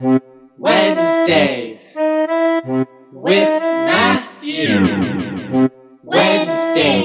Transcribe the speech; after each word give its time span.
Wednesdays 0.00 1.94
with 3.12 3.62
Matthew. 3.62 4.80
Wednesdays 6.02 7.03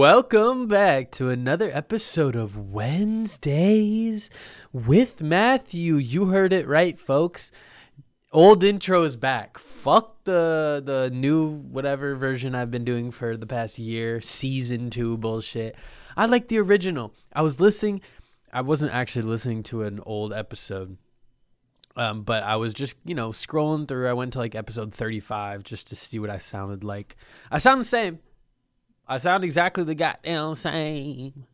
Welcome 0.00 0.66
back 0.66 1.10
to 1.10 1.28
another 1.28 1.70
episode 1.74 2.34
of 2.34 2.72
Wednesdays 2.72 4.30
with 4.72 5.20
Matthew. 5.20 5.96
You 5.96 6.28
heard 6.28 6.54
it 6.54 6.66
right, 6.66 6.98
folks. 6.98 7.52
Old 8.32 8.64
intro 8.64 9.02
is 9.02 9.16
back. 9.16 9.58
Fuck 9.58 10.24
the 10.24 10.80
the 10.82 11.10
new 11.12 11.50
whatever 11.50 12.14
version 12.14 12.54
I've 12.54 12.70
been 12.70 12.86
doing 12.86 13.10
for 13.10 13.36
the 13.36 13.46
past 13.46 13.78
year, 13.78 14.22
season 14.22 14.88
2 14.88 15.18
bullshit. 15.18 15.76
I 16.16 16.24
like 16.24 16.48
the 16.48 16.60
original. 16.60 17.12
I 17.34 17.42
was 17.42 17.60
listening 17.60 18.00
I 18.54 18.62
wasn't 18.62 18.94
actually 18.94 19.26
listening 19.26 19.62
to 19.64 19.82
an 19.82 20.00
old 20.06 20.32
episode. 20.32 20.96
Um, 21.94 22.22
but 22.22 22.42
I 22.42 22.56
was 22.56 22.72
just, 22.72 22.96
you 23.04 23.14
know, 23.14 23.32
scrolling 23.32 23.86
through. 23.86 24.08
I 24.08 24.14
went 24.14 24.32
to 24.32 24.38
like 24.38 24.54
episode 24.54 24.94
35 24.94 25.62
just 25.62 25.88
to 25.88 25.96
see 25.96 26.18
what 26.18 26.30
I 26.30 26.38
sounded 26.38 26.84
like. 26.84 27.16
I 27.50 27.58
sound 27.58 27.82
the 27.82 27.84
same. 27.84 28.20
I 29.10 29.18
sound 29.18 29.42
exactly 29.42 29.82
the 29.82 29.96
goddamn 29.96 30.54
same. 30.54 31.46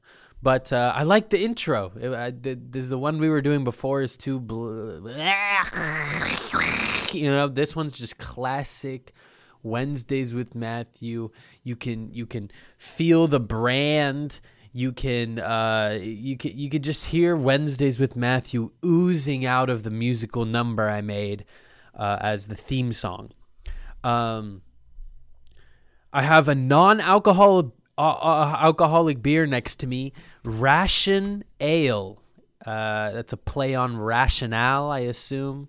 But 0.42 0.72
uh, 0.72 0.92
I 0.94 1.04
like 1.04 1.30
the 1.30 1.42
intro. 1.42 1.92
It, 1.98 2.12
I, 2.12 2.30
this 2.30 2.88
the 2.88 2.98
one 2.98 3.18
we 3.18 3.30
were 3.30 3.40
doing 3.40 3.64
before 3.64 4.02
is 4.02 4.16
too 4.16 4.38
bl- 4.38 5.08
you 7.12 7.30
know 7.30 7.48
this 7.48 7.74
one's 7.74 7.98
just 7.98 8.18
classic 8.18 9.14
Wednesdays 9.62 10.34
with 10.34 10.54
Matthew. 10.54 11.30
You 11.64 11.76
can 11.76 12.12
you 12.12 12.26
can 12.26 12.50
feel 12.76 13.26
the 13.26 13.40
brand. 13.40 14.40
You 14.72 14.92
can 14.92 15.38
uh, 15.38 15.98
you 16.00 16.36
can 16.36 16.56
you 16.56 16.68
can 16.68 16.82
just 16.82 17.06
hear 17.06 17.34
Wednesdays 17.34 17.98
with 17.98 18.14
Matthew 18.14 18.70
oozing 18.84 19.46
out 19.46 19.70
of 19.70 19.82
the 19.82 19.90
musical 19.90 20.44
number 20.44 20.90
I 20.90 21.00
made 21.00 21.46
uh, 21.94 22.18
as 22.20 22.48
the 22.48 22.56
theme 22.56 22.92
song. 22.92 23.30
Um, 24.04 24.60
I 26.16 26.22
have 26.22 26.48
a 26.48 26.54
non-alcoholic 26.54 27.66
uh, 27.98 28.00
uh, 28.00 28.56
alcoholic 28.58 29.22
beer 29.22 29.44
next 29.44 29.80
to 29.80 29.86
me, 29.86 30.14
Ration 30.44 31.44
Ale. 31.60 32.22
Uh, 32.64 33.12
that's 33.12 33.34
a 33.34 33.36
play 33.36 33.74
on 33.74 33.98
rationale, 33.98 34.90
I 34.90 35.00
assume. 35.00 35.68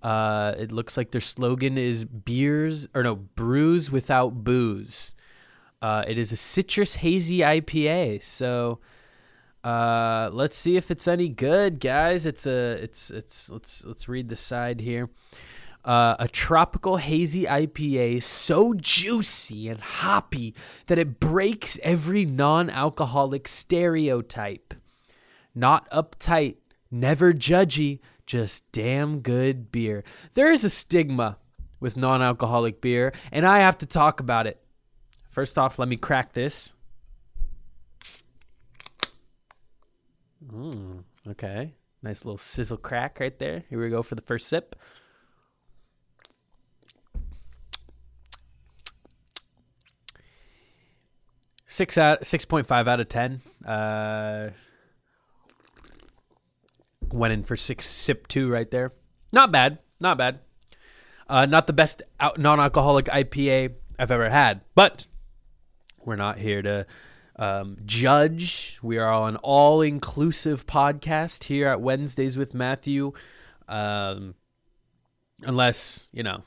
Uh, 0.00 0.54
it 0.56 0.70
looks 0.70 0.96
like 0.96 1.10
their 1.10 1.20
slogan 1.20 1.76
is 1.76 2.04
beers 2.04 2.86
or 2.94 3.02
no 3.02 3.16
brews 3.16 3.90
without 3.90 4.44
booze. 4.44 5.12
Uh, 5.82 6.04
it 6.06 6.20
is 6.20 6.30
a 6.30 6.36
citrus 6.36 6.94
hazy 6.94 7.38
IPA. 7.38 8.22
So 8.22 8.78
uh, 9.64 10.30
let's 10.32 10.56
see 10.56 10.76
if 10.76 10.92
it's 10.92 11.08
any 11.08 11.28
good, 11.28 11.80
guys. 11.80 12.26
It's 12.26 12.46
a 12.46 12.78
it's 12.80 13.10
it's 13.10 13.50
let's 13.50 13.84
let's 13.84 14.08
read 14.08 14.28
the 14.28 14.36
side 14.36 14.80
here. 14.82 15.10
Uh, 15.84 16.16
a 16.18 16.28
tropical 16.28 16.96
hazy 16.96 17.44
IPA 17.44 18.22
so 18.22 18.72
juicy 18.72 19.68
and 19.68 19.80
hoppy 19.80 20.54
that 20.86 20.96
it 20.96 21.20
breaks 21.20 21.78
every 21.82 22.24
non 22.24 22.70
alcoholic 22.70 23.46
stereotype. 23.46 24.72
Not 25.54 25.90
uptight, 25.90 26.56
never 26.90 27.34
judgy, 27.34 28.00
just 28.26 28.70
damn 28.72 29.20
good 29.20 29.70
beer. 29.70 30.04
There 30.32 30.50
is 30.50 30.64
a 30.64 30.70
stigma 30.70 31.36
with 31.80 31.98
non 31.98 32.22
alcoholic 32.22 32.80
beer, 32.80 33.12
and 33.30 33.46
I 33.46 33.58
have 33.58 33.76
to 33.78 33.86
talk 33.86 34.20
about 34.20 34.46
it. 34.46 34.58
First 35.30 35.58
off, 35.58 35.78
let 35.78 35.88
me 35.88 35.96
crack 35.96 36.32
this. 36.32 36.72
Mm, 40.46 41.04
okay. 41.28 41.74
Nice 42.02 42.24
little 42.24 42.38
sizzle 42.38 42.76
crack 42.76 43.18
right 43.20 43.38
there. 43.38 43.64
Here 43.68 43.82
we 43.82 43.90
go 43.90 44.02
for 44.02 44.14
the 44.14 44.22
first 44.22 44.48
sip. 44.48 44.76
Six 51.74 51.98
out 51.98 52.24
six 52.24 52.44
point 52.44 52.68
five 52.68 52.86
out 52.86 53.00
of 53.00 53.08
ten. 53.08 53.42
Uh, 53.66 54.50
went 57.12 57.32
in 57.32 57.42
for 57.42 57.56
six 57.56 57.88
sip 57.88 58.28
two 58.28 58.48
right 58.48 58.70
there. 58.70 58.92
Not 59.32 59.50
bad, 59.50 59.78
not 60.00 60.16
bad. 60.16 60.38
Uh, 61.28 61.46
not 61.46 61.66
the 61.66 61.72
best 61.72 62.04
out, 62.20 62.38
non-alcoholic 62.38 63.06
IPA 63.06 63.72
I've 63.98 64.12
ever 64.12 64.30
had, 64.30 64.60
but 64.76 65.08
we're 66.04 66.14
not 66.14 66.38
here 66.38 66.62
to 66.62 66.86
um, 67.34 67.78
judge. 67.84 68.78
We 68.80 68.98
are 68.98 69.28
an 69.28 69.34
all-inclusive 69.38 70.68
podcast 70.68 71.42
here 71.42 71.66
at 71.66 71.80
Wednesdays 71.80 72.38
with 72.38 72.54
Matthew. 72.54 73.14
Um, 73.66 74.36
unless 75.42 76.08
you 76.12 76.22
know 76.22 76.44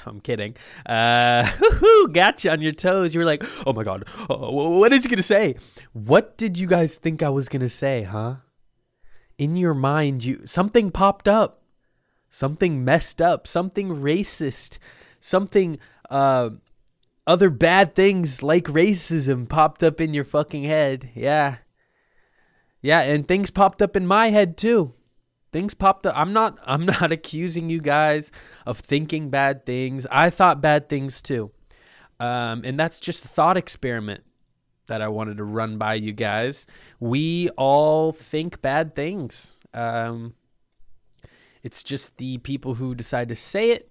I'm 0.06 0.20
kidding. 0.20 0.56
Uh, 0.86 1.48
got 2.12 2.44
you 2.44 2.50
on 2.50 2.60
your 2.60 2.72
toes. 2.72 3.14
You 3.14 3.20
were 3.20 3.26
like, 3.26 3.44
oh 3.66 3.72
my 3.72 3.84
God, 3.84 4.04
uh, 4.30 4.36
what 4.36 4.92
is 4.92 5.04
he 5.04 5.08
going 5.08 5.18
to 5.18 5.22
say? 5.22 5.56
What 5.92 6.36
did 6.36 6.58
you 6.58 6.66
guys 6.66 6.96
think 6.96 7.22
I 7.22 7.28
was 7.28 7.48
going 7.48 7.60
to 7.60 7.68
say, 7.68 8.02
huh? 8.02 8.36
In 9.36 9.56
your 9.56 9.74
mind, 9.74 10.24
you 10.24 10.40
something 10.44 10.90
popped 10.90 11.28
up. 11.28 11.62
Something 12.28 12.84
messed 12.84 13.22
up. 13.22 13.46
Something 13.46 13.88
racist. 13.88 14.78
Something, 15.20 15.78
uh, 16.10 16.50
other 17.26 17.50
bad 17.50 17.94
things 17.94 18.42
like 18.42 18.64
racism 18.64 19.48
popped 19.48 19.82
up 19.82 20.00
in 20.00 20.14
your 20.14 20.24
fucking 20.24 20.64
head. 20.64 21.10
Yeah. 21.14 21.56
Yeah, 22.80 23.00
and 23.00 23.26
things 23.26 23.50
popped 23.50 23.82
up 23.82 23.96
in 23.96 24.06
my 24.06 24.30
head 24.30 24.56
too 24.56 24.94
things 25.52 25.74
popped 25.74 26.06
up. 26.06 26.14
I'm 26.16 26.32
not 26.32 26.58
i'm 26.64 26.86
not 27.00 27.12
accusing 27.12 27.70
you 27.70 27.80
guys 27.80 28.30
of 28.66 28.78
thinking 28.78 29.30
bad 29.30 29.66
things. 29.66 30.06
I 30.10 30.30
thought 30.30 30.60
bad 30.60 30.88
things 30.88 31.20
too. 31.20 31.50
Um, 32.20 32.62
and 32.64 32.78
that's 32.78 32.98
just 32.98 33.24
a 33.24 33.28
thought 33.28 33.56
experiment 33.56 34.24
that 34.88 35.00
i 35.02 35.06
wanted 35.06 35.36
to 35.36 35.44
run 35.44 35.78
by 35.78 35.94
you 35.94 36.12
guys. 36.12 36.66
We 36.98 37.50
all 37.50 38.12
think 38.12 38.62
bad 38.62 38.94
things. 38.94 39.60
Um, 39.74 40.34
it's 41.62 41.82
just 41.82 42.16
the 42.16 42.38
people 42.38 42.74
who 42.74 42.94
decide 42.94 43.28
to 43.28 43.36
say 43.36 43.70
it. 43.70 43.90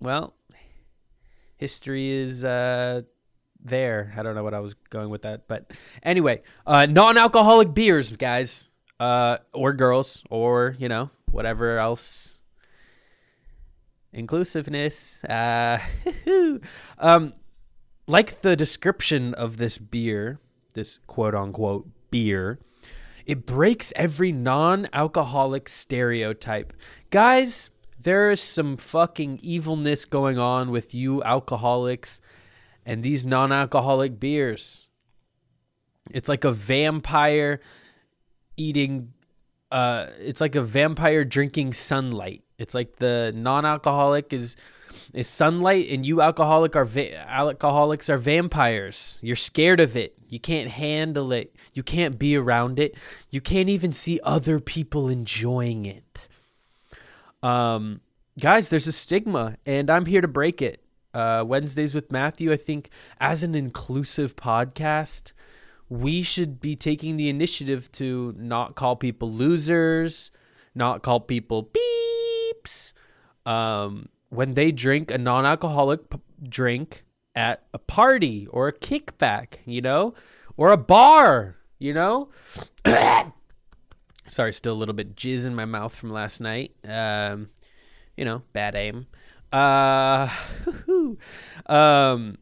Well 0.00 0.34
history 1.56 2.10
is 2.10 2.44
uh, 2.44 3.02
there. 3.64 4.12
I 4.16 4.22
don't 4.22 4.34
know 4.34 4.44
what 4.44 4.54
i 4.54 4.60
was 4.60 4.74
going 4.90 5.08
with 5.10 5.22
that 5.22 5.48
but 5.48 5.72
anyway 6.02 6.42
uh, 6.66 6.86
non-alcoholic 6.86 7.74
beers 7.74 8.14
guys 8.16 8.68
uh, 9.00 9.38
or 9.52 9.72
girls, 9.72 10.22
or 10.30 10.76
you 10.78 10.88
know 10.88 11.10
whatever 11.30 11.78
else. 11.78 12.40
Inclusiveness. 14.12 15.22
Uh, 15.24 15.78
um, 16.98 17.34
like 18.06 18.40
the 18.40 18.56
description 18.56 19.34
of 19.34 19.58
this 19.58 19.78
beer, 19.78 20.40
this 20.74 20.98
quote 21.06 21.34
unquote 21.34 21.88
beer, 22.10 22.58
it 23.26 23.44
breaks 23.44 23.92
every 23.96 24.32
non-alcoholic 24.32 25.68
stereotype. 25.68 26.72
Guys, 27.10 27.70
there 27.98 28.30
is 28.30 28.40
some 28.40 28.76
fucking 28.76 29.40
evilness 29.42 30.04
going 30.04 30.38
on 30.38 30.70
with 30.70 30.94
you 30.94 31.22
alcoholics 31.24 32.20
and 32.86 33.02
these 33.02 33.26
non-alcoholic 33.26 34.20
beers. 34.20 34.86
It's 36.12 36.28
like 36.28 36.44
a 36.44 36.52
vampire 36.52 37.60
eating 38.56 39.12
uh 39.72 40.06
it's 40.18 40.40
like 40.40 40.54
a 40.54 40.62
vampire 40.62 41.24
drinking 41.24 41.72
sunlight. 41.72 42.42
It's 42.58 42.74
like 42.74 42.96
the 42.96 43.32
non-alcoholic 43.34 44.32
is 44.32 44.56
is 45.12 45.28
sunlight 45.28 45.88
and 45.90 46.06
you 46.06 46.20
alcoholic 46.22 46.76
are 46.76 46.84
va- 46.84 47.16
alcoholics 47.30 48.08
are 48.08 48.18
vampires. 48.18 49.18
You're 49.22 49.36
scared 49.36 49.80
of 49.80 49.96
it. 49.96 50.14
You 50.28 50.40
can't 50.40 50.70
handle 50.70 51.32
it. 51.32 51.54
You 51.74 51.82
can't 51.82 52.18
be 52.18 52.36
around 52.36 52.78
it. 52.78 52.96
You 53.30 53.40
can't 53.40 53.68
even 53.68 53.92
see 53.92 54.20
other 54.22 54.60
people 54.60 55.08
enjoying 55.08 55.86
it. 55.86 56.28
Um 57.42 58.00
guys 58.38 58.68
there's 58.68 58.86
a 58.86 58.92
stigma 58.92 59.56
and 59.64 59.88
i'm 59.88 60.04
here 60.06 60.20
to 60.20 60.28
break 60.28 60.60
it. 60.62 60.82
Uh 61.14 61.42
wednesdays 61.46 61.94
with 61.94 62.12
matthew 62.12 62.52
i 62.52 62.56
think 62.56 62.90
as 63.20 63.42
an 63.42 63.54
inclusive 63.54 64.36
podcast 64.36 65.32
we 65.88 66.22
should 66.22 66.60
be 66.60 66.74
taking 66.74 67.16
the 67.16 67.28
initiative 67.28 67.90
to 67.92 68.34
not 68.36 68.74
call 68.74 68.96
people 68.96 69.32
losers, 69.32 70.30
not 70.74 71.02
call 71.02 71.20
people 71.20 71.70
beeps 71.72 72.92
um, 73.44 74.08
when 74.30 74.54
they 74.54 74.72
drink 74.72 75.10
a 75.10 75.18
non-alcoholic 75.18 76.10
p- 76.10 76.18
drink 76.48 77.04
at 77.34 77.62
a 77.72 77.78
party 77.78 78.46
or 78.50 78.68
a 78.68 78.72
kickback, 78.72 79.58
you 79.64 79.80
know, 79.80 80.14
or 80.56 80.72
a 80.72 80.76
bar, 80.76 81.56
you 81.78 81.94
know. 81.94 82.28
Sorry, 84.28 84.52
still 84.52 84.72
a 84.72 84.74
little 84.74 84.94
bit 84.94 85.14
jizz 85.14 85.46
in 85.46 85.54
my 85.54 85.66
mouth 85.66 85.94
from 85.94 86.10
last 86.10 86.40
night. 86.40 86.72
Um, 86.84 87.50
you 88.16 88.24
know, 88.24 88.42
bad 88.52 88.74
aim. 88.74 89.06
Uh, 89.52 90.28
um, 91.66 92.38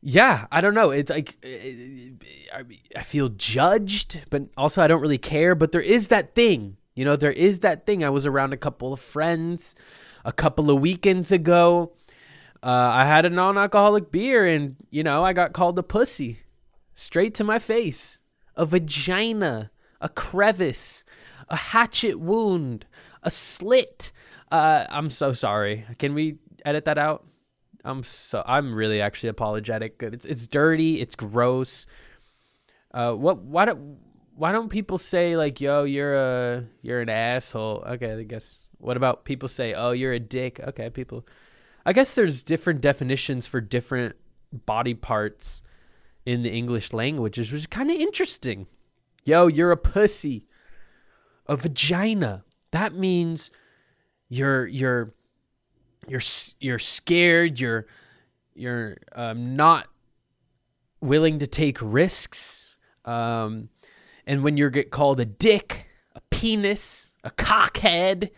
yeah, 0.00 0.46
I 0.52 0.60
don't 0.60 0.74
know. 0.74 0.90
It's 0.90 1.10
like 1.10 1.36
I, 1.44 2.64
I 2.96 3.02
feel 3.02 3.28
judged, 3.30 4.22
but 4.30 4.42
also 4.56 4.82
I 4.82 4.86
don't 4.86 5.00
really 5.00 5.18
care. 5.18 5.54
But 5.54 5.72
there 5.72 5.80
is 5.80 6.08
that 6.08 6.34
thing, 6.34 6.76
you 6.94 7.04
know, 7.04 7.16
there 7.16 7.32
is 7.32 7.60
that 7.60 7.86
thing. 7.86 8.04
I 8.04 8.10
was 8.10 8.26
around 8.26 8.52
a 8.52 8.56
couple 8.56 8.92
of 8.92 9.00
friends 9.00 9.76
a 10.24 10.32
couple 10.32 10.70
of 10.70 10.80
weekends 10.80 11.32
ago. 11.32 11.92
Uh, 12.62 12.90
I 12.92 13.06
had 13.06 13.24
a 13.24 13.30
non-alcoholic 13.30 14.10
beer, 14.10 14.46
and 14.46 14.76
you 14.90 15.02
know, 15.02 15.24
I 15.24 15.32
got 15.32 15.52
called 15.52 15.78
a 15.78 15.82
pussy, 15.82 16.40
straight 16.94 17.34
to 17.36 17.44
my 17.44 17.58
face, 17.58 18.20
a 18.56 18.66
vagina, 18.66 19.70
a 20.00 20.08
crevice, 20.08 21.04
a 21.48 21.56
hatchet 21.56 22.18
wound, 22.18 22.84
a 23.22 23.30
slit. 23.30 24.12
Uh, 24.50 24.86
I'm 24.90 25.10
so 25.10 25.32
sorry. 25.32 25.86
Can 25.98 26.14
we 26.14 26.38
edit 26.64 26.84
that 26.86 26.98
out? 26.98 27.24
I'm 27.84 28.02
so 28.02 28.42
I'm 28.46 28.74
really 28.74 29.00
actually 29.00 29.30
apologetic. 29.30 30.02
It's 30.02 30.24
it's 30.24 30.46
dirty. 30.46 31.00
It's 31.00 31.16
gross. 31.16 31.86
Uh, 32.92 33.12
what? 33.12 33.38
Why 33.42 33.64
don't 33.64 33.98
Why 34.34 34.52
don't 34.52 34.68
people 34.68 34.98
say 34.98 35.36
like, 35.36 35.60
"Yo, 35.60 35.84
you're 35.84 36.14
a 36.14 36.64
you're 36.82 37.00
an 37.00 37.08
asshole"? 37.08 37.84
Okay, 37.86 38.12
I 38.12 38.22
guess. 38.24 38.62
What 38.78 38.96
about 38.96 39.24
people 39.24 39.48
say, 39.48 39.74
"Oh, 39.74 39.92
you're 39.92 40.12
a 40.12 40.20
dick"? 40.20 40.60
Okay, 40.60 40.90
people. 40.90 41.26
I 41.86 41.92
guess 41.92 42.12
there's 42.14 42.42
different 42.42 42.80
definitions 42.80 43.46
for 43.46 43.60
different 43.60 44.16
body 44.52 44.94
parts 44.94 45.62
in 46.26 46.42
the 46.42 46.50
English 46.50 46.92
languages, 46.92 47.50
which 47.50 47.60
is 47.60 47.66
kind 47.66 47.90
of 47.90 47.96
interesting. 47.96 48.66
Yo, 49.24 49.46
you're 49.46 49.72
a 49.72 49.76
pussy. 49.76 50.46
A 51.46 51.56
vagina. 51.56 52.44
That 52.72 52.94
means 52.94 53.50
you're 54.28 54.66
you're 54.66 55.14
you're 56.08 56.22
you're 56.60 56.78
scared. 56.78 57.60
You're 57.60 57.86
you're 58.54 58.96
um, 59.14 59.56
not 59.56 59.88
willing 61.00 61.38
to 61.38 61.46
take 61.46 61.78
risks. 61.80 62.76
Um, 63.04 63.68
and 64.26 64.42
when 64.42 64.56
you 64.56 64.68
get 64.70 64.90
called 64.90 65.20
a 65.20 65.24
dick, 65.24 65.86
a 66.14 66.20
penis, 66.30 67.14
a 67.24 67.30
cockhead, 67.30 68.30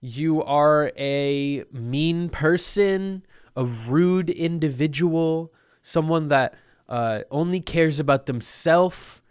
you 0.00 0.42
are 0.42 0.92
a 0.96 1.64
mean 1.72 2.28
person, 2.28 3.24
a 3.56 3.64
rude 3.64 4.30
individual, 4.30 5.52
someone 5.82 6.28
that 6.28 6.54
uh, 6.88 7.20
only 7.30 7.60
cares 7.60 7.98
about 7.98 8.26
themselves 8.26 9.22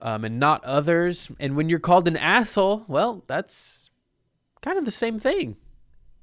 um, 0.00 0.24
and 0.24 0.38
not 0.38 0.62
others. 0.64 1.30
And 1.40 1.56
when 1.56 1.68
you're 1.68 1.78
called 1.78 2.06
an 2.06 2.16
asshole, 2.16 2.84
well, 2.88 3.24
that's 3.26 3.90
kind 4.60 4.78
of 4.78 4.84
the 4.84 4.90
same 4.90 5.18
thing. 5.18 5.56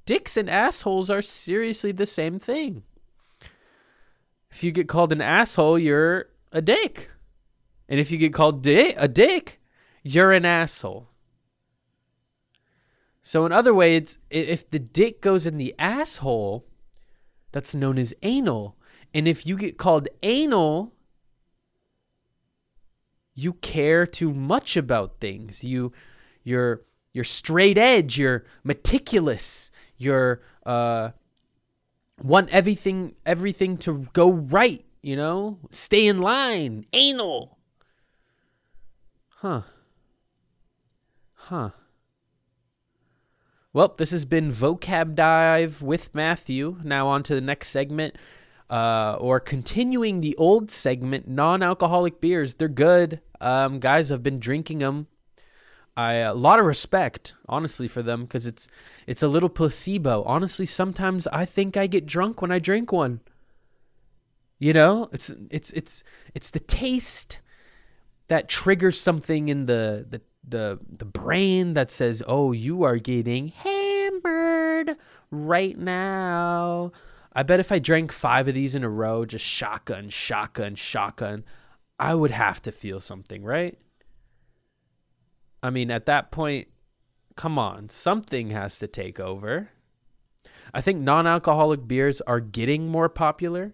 Dicks 0.06 0.38
and 0.38 0.50
assholes 0.50 1.09
are 1.09 1.21
seriously 1.21 1.92
the 1.92 2.06
same 2.06 2.39
thing. 2.39 2.83
If 4.50 4.63
you 4.63 4.71
get 4.71 4.89
called 4.89 5.12
an 5.12 5.21
asshole, 5.21 5.80
you're 5.80 6.27
a 6.51 6.62
dick. 6.62 7.09
And 7.88 8.00
if 8.00 8.12
you 8.12 8.18
get 8.18 8.33
called 8.33 8.63
di- 8.63 8.94
a 8.94 9.07
dick, 9.07 9.62
you're 10.03 10.31
an 10.31 10.45
asshole. 10.45 11.09
So 13.21 13.45
in 13.45 13.51
other 13.51 13.74
ways, 13.74 14.18
if 14.30 14.69
the 14.69 14.80
dick 14.80 15.21
goes 15.21 15.45
in 15.45 15.57
the 15.57 15.75
asshole, 15.77 16.65
that's 17.51 17.75
known 17.75 17.97
as 17.97 18.13
anal. 18.24 18.77
And 19.13 19.27
if 19.27 19.45
you 19.45 19.56
get 19.56 19.77
called 19.77 20.07
anal, 20.24 20.94
you 23.36 23.54
care 23.54 24.06
too 24.06 24.33
much 24.33 24.75
about 24.75 25.19
things. 25.19 25.63
You 25.63 25.92
you're 26.44 26.81
you're 27.13 27.24
straight 27.24 27.77
edge, 27.77 28.18
you're 28.18 28.45
meticulous, 28.63 29.69
you're 30.01 30.42
uh 30.65 31.12
want 32.21 32.50
everything 32.50 33.15
everything 33.25 33.77
to 33.77 34.07
go 34.13 34.30
right, 34.30 34.86
you 35.01 35.15
know? 35.15 35.59
Stay 35.69 36.07
in 36.07 36.21
line. 36.21 36.86
Anal. 36.94 37.57
Huh. 39.30 39.62
Huh. 41.33 41.71
Well, 43.74 43.95
this 43.98 44.12
has 44.12 44.25
been 44.25 44.51
Vocab 44.51 45.15
Dive 45.15 45.81
with 45.81 46.13
Matthew. 46.13 46.77
Now, 46.83 47.07
on 47.07 47.24
to 47.24 47.36
the 47.36 47.42
next 47.42 47.69
segment, 47.69 48.18
uh, 48.69 49.15
or 49.19 49.39
continuing 49.39 50.21
the 50.21 50.36
old 50.36 50.69
segment 50.69 51.27
non 51.27 51.63
alcoholic 51.63 52.19
beers. 52.21 52.56
They're 52.56 52.68
good. 52.68 53.21
Um, 53.39 53.80
guys, 53.80 54.12
I've 54.12 54.24
been 54.24 54.39
drinking 54.39 54.80
them. 54.80 55.07
I 55.97 56.13
a 56.13 56.33
lot 56.33 56.59
of 56.59 56.65
respect, 56.65 57.33
honestly, 57.49 57.88
for 57.88 58.01
them 58.01 58.23
because 58.23 58.47
it's 58.47 58.67
it's 59.07 59.23
a 59.23 59.27
little 59.27 59.49
placebo. 59.49 60.23
Honestly, 60.23 60.65
sometimes 60.65 61.27
I 61.27 61.45
think 61.45 61.75
I 61.75 61.88
get 61.88 62.05
drunk 62.05 62.41
when 62.41 62.51
I 62.51 62.59
drink 62.59 62.91
one. 62.91 63.19
You 64.57 64.73
know, 64.73 65.09
it's 65.11 65.31
it's 65.49 65.71
it's 65.71 66.03
it's 66.33 66.51
the 66.51 66.59
taste 66.59 67.39
that 68.27 68.47
triggers 68.47 68.99
something 68.99 69.49
in 69.49 69.65
the 69.65 70.05
the 70.09 70.21
the 70.47 70.79
the 70.88 71.05
brain 71.05 71.73
that 71.73 71.91
says, 71.91 72.23
"Oh, 72.27 72.51
you 72.51 72.83
are 72.83 72.97
getting 72.97 73.49
hammered 73.49 74.97
right 75.29 75.77
now." 75.77 76.91
I 77.33 77.44
bet 77.44 77.59
if 77.59 77.71
I 77.71 77.79
drank 77.79 78.11
5 78.11 78.49
of 78.49 78.53
these 78.53 78.75
in 78.75 78.83
a 78.83 78.89
row, 78.89 79.25
just 79.25 79.45
shotgun, 79.45 80.09
shotgun, 80.09 80.75
shotgun, 80.75 81.45
I 81.97 82.13
would 82.13 82.31
have 82.31 82.61
to 82.63 82.71
feel 82.71 82.99
something, 82.99 83.44
right? 83.44 83.77
I 85.63 85.69
mean, 85.69 85.91
at 85.91 86.05
that 86.07 86.31
point, 86.31 86.67
come 87.35 87.59
on, 87.59 87.89
something 87.89 88.49
has 88.49 88.79
to 88.79 88.87
take 88.87 89.19
over. 89.19 89.69
I 90.73 90.81
think 90.81 91.01
non-alcoholic 91.01 91.87
beers 91.87 92.21
are 92.21 92.39
getting 92.39 92.87
more 92.87 93.09
popular. 93.09 93.73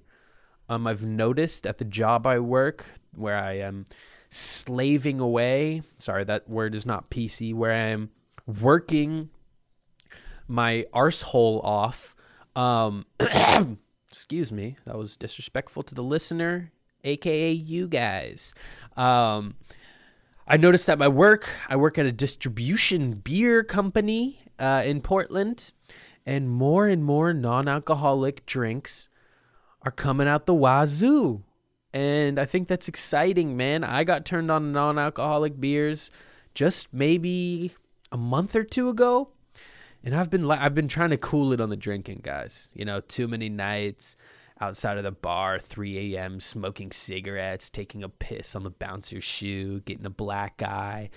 Um, 0.69 0.87
I've 0.87 1.05
noticed 1.05 1.65
at 1.65 1.77
the 1.77 1.85
job 1.85 2.27
I 2.27 2.39
work, 2.39 2.85
where 3.15 3.37
I 3.37 3.53
am 3.59 3.85
slaving 4.29 5.19
away. 5.19 5.83
Sorry, 5.97 6.23
that 6.25 6.49
word 6.49 6.75
is 6.75 6.85
not 6.85 7.09
PC. 7.09 7.53
Where 7.53 7.71
I 7.71 7.87
am 7.87 8.09
working 8.45 9.29
my 10.47 10.85
arsehole 10.93 11.63
off. 11.63 12.15
Um, 12.55 13.05
excuse 14.11 14.51
me, 14.51 14.77
that 14.85 14.97
was 14.97 15.15
disrespectful 15.15 15.83
to 15.83 15.95
the 15.95 16.03
listener, 16.03 16.71
aka 17.03 17.51
you 17.51 17.87
guys. 17.87 18.53
Um, 18.95 19.55
I 20.49 20.55
noticed 20.55 20.87
that 20.87 20.97
my 20.97 21.09
work, 21.09 21.49
I 21.67 21.75
work 21.75 21.97
at 21.97 22.05
a 22.05 22.11
distribution 22.11 23.15
beer 23.15 23.65
company 23.65 24.39
uh, 24.57 24.81
in 24.85 25.01
Portland, 25.01 25.73
and 26.25 26.49
more 26.49 26.87
and 26.87 27.03
more 27.03 27.33
non 27.33 27.67
alcoholic 27.67 28.45
drinks 28.45 29.09
are 29.81 29.91
coming 29.91 30.27
out 30.27 30.45
the 30.45 30.53
wazoo. 30.53 31.43
And 31.93 32.39
I 32.39 32.45
think 32.45 32.69
that's 32.69 32.87
exciting, 32.87 33.57
man. 33.57 33.83
I 33.83 34.05
got 34.05 34.25
turned 34.25 34.49
on 34.49 34.71
non 34.71 34.97
alcoholic 34.97 35.59
beers 35.59 36.11
just 36.53 36.93
maybe 36.93 37.73
a 38.11 38.17
month 38.17 38.55
or 38.55 38.63
two 38.63 38.87
ago. 38.87 39.29
And 40.01 40.15
I've 40.15 40.29
been 40.29 40.49
I've 40.49 40.75
been 40.75 40.87
trying 40.87 41.09
to 41.09 41.17
cool 41.17 41.51
it 41.51 41.59
on 41.59 41.69
the 41.69 41.75
drinking, 41.75 42.21
guys. 42.23 42.69
You 42.73 42.85
know, 42.85 43.01
too 43.01 43.27
many 43.27 43.49
nights 43.49 44.15
outside 44.59 44.97
of 44.97 45.03
the 45.03 45.11
bar, 45.11 45.59
3 45.59 46.15
a.m., 46.15 46.39
smoking 46.39 46.91
cigarettes, 46.91 47.69
taking 47.69 48.03
a 48.03 48.09
piss 48.09 48.55
on 48.55 48.63
the 48.63 48.69
bouncer's 48.69 49.23
shoe, 49.23 49.81
getting 49.81 50.05
a 50.05 50.11
black 50.11 50.61
eye, 50.63 51.09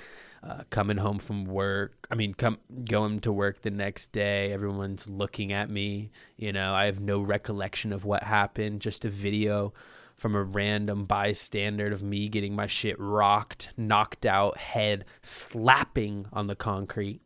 uh, 0.42 0.62
coming 0.70 0.96
home 0.96 1.18
from 1.18 1.44
work. 1.44 2.06
I 2.10 2.14
mean, 2.14 2.34
come 2.34 2.58
going 2.84 3.20
to 3.20 3.32
work 3.32 3.62
the 3.62 3.70
next 3.70 4.12
day. 4.12 4.52
Everyone's 4.52 5.08
looking 5.08 5.52
at 5.52 5.70
me. 5.70 6.10
You 6.36 6.52
know, 6.52 6.74
I 6.74 6.86
have 6.86 7.00
no 7.00 7.20
recollection 7.20 7.92
of 7.92 8.04
what 8.04 8.22
happened. 8.22 8.80
Just 8.80 9.04
a 9.04 9.10
video 9.10 9.72
from 10.16 10.34
a 10.34 10.42
random 10.42 11.06
bystander 11.06 11.86
of 11.86 12.02
me 12.02 12.28
getting 12.28 12.54
my 12.54 12.66
shit 12.66 12.96
rocked, 12.98 13.72
knocked 13.78 14.26
out, 14.26 14.58
head 14.58 15.06
slapping 15.22 16.26
on 16.32 16.46
the 16.46 16.54
concrete. 16.54 17.22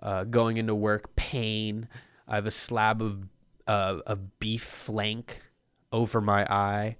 Uh, 0.00 0.24
going 0.24 0.56
into 0.56 0.74
work, 0.74 1.14
pain. 1.14 1.88
I 2.26 2.34
have 2.34 2.46
a 2.46 2.50
slab 2.50 3.00
of 3.00 3.28
uh, 3.66 3.98
a 4.06 4.16
beef 4.16 4.62
flank 4.64 5.42
over 5.92 6.20
my 6.20 6.44
eye. 6.44 6.96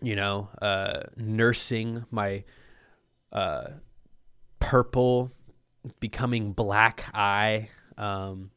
You 0.00 0.16
know, 0.16 0.48
uh, 0.60 1.02
nursing 1.16 2.04
my 2.10 2.44
uh, 3.30 3.68
purple 4.58 5.30
becoming 6.00 6.52
black 6.52 7.04
eye, 7.14 7.68
um, 7.96 8.50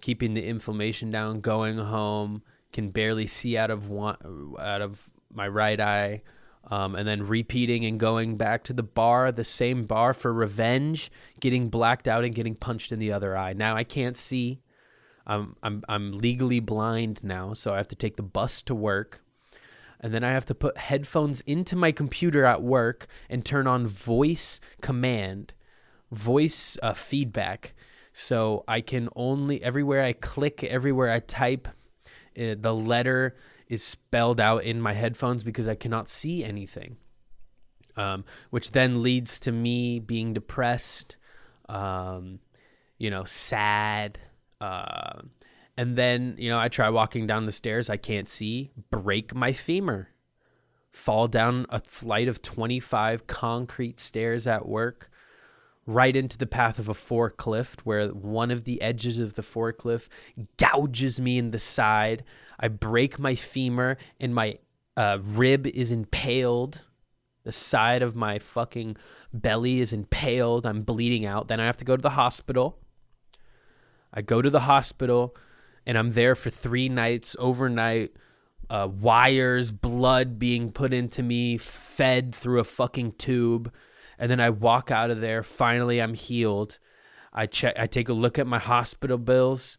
keeping 0.00 0.34
the 0.34 0.44
inflammation 0.44 1.10
down. 1.10 1.40
Going 1.40 1.78
home, 1.78 2.42
can 2.72 2.90
barely 2.90 3.26
see 3.26 3.56
out 3.56 3.70
of 3.70 3.88
one 3.88 4.16
out 4.58 4.82
of 4.82 5.10
my 5.32 5.48
right 5.48 5.80
eye. 5.80 6.22
Um, 6.70 6.94
and 6.94 7.08
then 7.08 7.26
repeating 7.26 7.86
and 7.86 7.98
going 7.98 8.36
back 8.36 8.64
to 8.64 8.74
the 8.74 8.82
bar, 8.82 9.32
the 9.32 9.44
same 9.44 9.86
bar 9.86 10.12
for 10.12 10.30
revenge, 10.32 11.10
getting 11.40 11.70
blacked 11.70 12.06
out 12.06 12.22
and 12.22 12.34
getting 12.34 12.54
punched 12.54 12.92
in 12.92 12.98
the 12.98 13.12
other 13.12 13.34
eye. 13.34 13.54
Now 13.54 13.76
I 13.76 13.82
can't 13.82 14.16
see. 14.16 14.60
I'm 15.30 15.56
I'm 15.62 15.84
I'm 15.88 16.12
legally 16.18 16.58
blind 16.58 17.22
now, 17.22 17.54
so 17.54 17.72
I 17.72 17.76
have 17.76 17.88
to 17.88 17.96
take 17.96 18.16
the 18.16 18.22
bus 18.22 18.62
to 18.62 18.74
work. 18.74 19.22
And 20.00 20.12
then 20.12 20.24
I 20.24 20.30
have 20.32 20.46
to 20.46 20.54
put 20.54 20.76
headphones 20.76 21.40
into 21.42 21.76
my 21.76 21.92
computer 21.92 22.44
at 22.44 22.62
work 22.62 23.06
and 23.28 23.44
turn 23.44 23.66
on 23.66 23.86
voice 23.86 24.58
command, 24.80 25.52
voice 26.10 26.78
uh, 26.82 26.94
feedback. 26.94 27.74
So 28.12 28.64
I 28.66 28.80
can 28.80 29.10
only, 29.14 29.62
everywhere 29.62 30.02
I 30.02 30.14
click, 30.14 30.64
everywhere 30.64 31.10
I 31.12 31.20
type, 31.20 31.68
uh, 31.68 32.56
the 32.58 32.74
letter 32.74 33.36
is 33.68 33.84
spelled 33.84 34.40
out 34.40 34.64
in 34.64 34.80
my 34.80 34.94
headphones 34.94 35.44
because 35.44 35.68
I 35.68 35.74
cannot 35.74 36.08
see 36.08 36.44
anything. 36.44 36.96
Um, 37.96 38.24
which 38.48 38.70
then 38.70 39.02
leads 39.02 39.38
to 39.40 39.52
me 39.52 39.98
being 39.98 40.32
depressed, 40.32 41.18
um, 41.68 42.40
you 42.98 43.10
know, 43.10 43.24
sad. 43.24 44.18
Uh, 44.60 45.22
and 45.76 45.96
then, 45.96 46.34
you 46.38 46.50
know, 46.50 46.58
I 46.58 46.68
try 46.68 46.90
walking 46.90 47.26
down 47.26 47.46
the 47.46 47.52
stairs, 47.52 47.88
I 47.88 47.96
can't 47.96 48.28
see, 48.28 48.70
break 48.90 49.34
my 49.34 49.52
femur, 49.52 50.08
fall 50.92 51.28
down 51.28 51.66
a 51.70 51.80
flight 51.80 52.28
of 52.28 52.42
25 52.42 53.26
concrete 53.26 53.98
stairs 54.00 54.46
at 54.46 54.68
work, 54.68 55.10
right 55.86 56.14
into 56.14 56.36
the 56.36 56.46
path 56.46 56.78
of 56.78 56.88
a 56.88 56.94
forklift 56.94 57.80
where 57.80 58.08
one 58.08 58.50
of 58.50 58.64
the 58.64 58.82
edges 58.82 59.18
of 59.18 59.34
the 59.34 59.42
forklift 59.42 60.08
gouges 60.58 61.20
me 61.20 61.38
in 61.38 61.50
the 61.50 61.58
side. 61.58 62.24
I 62.58 62.68
break 62.68 63.18
my 63.18 63.34
femur 63.34 63.96
and 64.20 64.34
my 64.34 64.58
uh, 64.96 65.18
rib 65.22 65.66
is 65.66 65.90
impaled. 65.90 66.82
The 67.44 67.52
side 67.52 68.02
of 68.02 68.14
my 68.14 68.38
fucking 68.38 68.98
belly 69.32 69.80
is 69.80 69.92
impaled. 69.92 70.66
I'm 70.66 70.82
bleeding 70.82 71.24
out. 71.24 71.48
Then 71.48 71.58
I 71.58 71.66
have 71.66 71.78
to 71.78 71.84
go 71.84 71.96
to 71.96 72.02
the 72.02 72.10
hospital. 72.10 72.78
I 74.12 74.22
go 74.22 74.42
to 74.42 74.50
the 74.50 74.60
hospital 74.60 75.36
and 75.86 75.96
I'm 75.96 76.12
there 76.12 76.34
for 76.34 76.50
three 76.50 76.88
nights 76.88 77.36
overnight. 77.38 78.12
Uh, 78.68 78.86
wires, 78.86 79.72
blood 79.72 80.38
being 80.38 80.70
put 80.70 80.92
into 80.92 81.22
me, 81.22 81.56
fed 81.56 82.32
through 82.32 82.60
a 82.60 82.64
fucking 82.64 83.10
tube, 83.12 83.72
and 84.16 84.30
then 84.30 84.38
I 84.38 84.50
walk 84.50 84.92
out 84.92 85.10
of 85.10 85.20
there. 85.20 85.42
Finally, 85.42 86.00
I'm 86.00 86.14
healed. 86.14 86.78
I 87.32 87.46
check. 87.46 87.74
I 87.76 87.88
take 87.88 88.08
a 88.08 88.12
look 88.12 88.38
at 88.38 88.46
my 88.46 88.60
hospital 88.60 89.18
bills, 89.18 89.76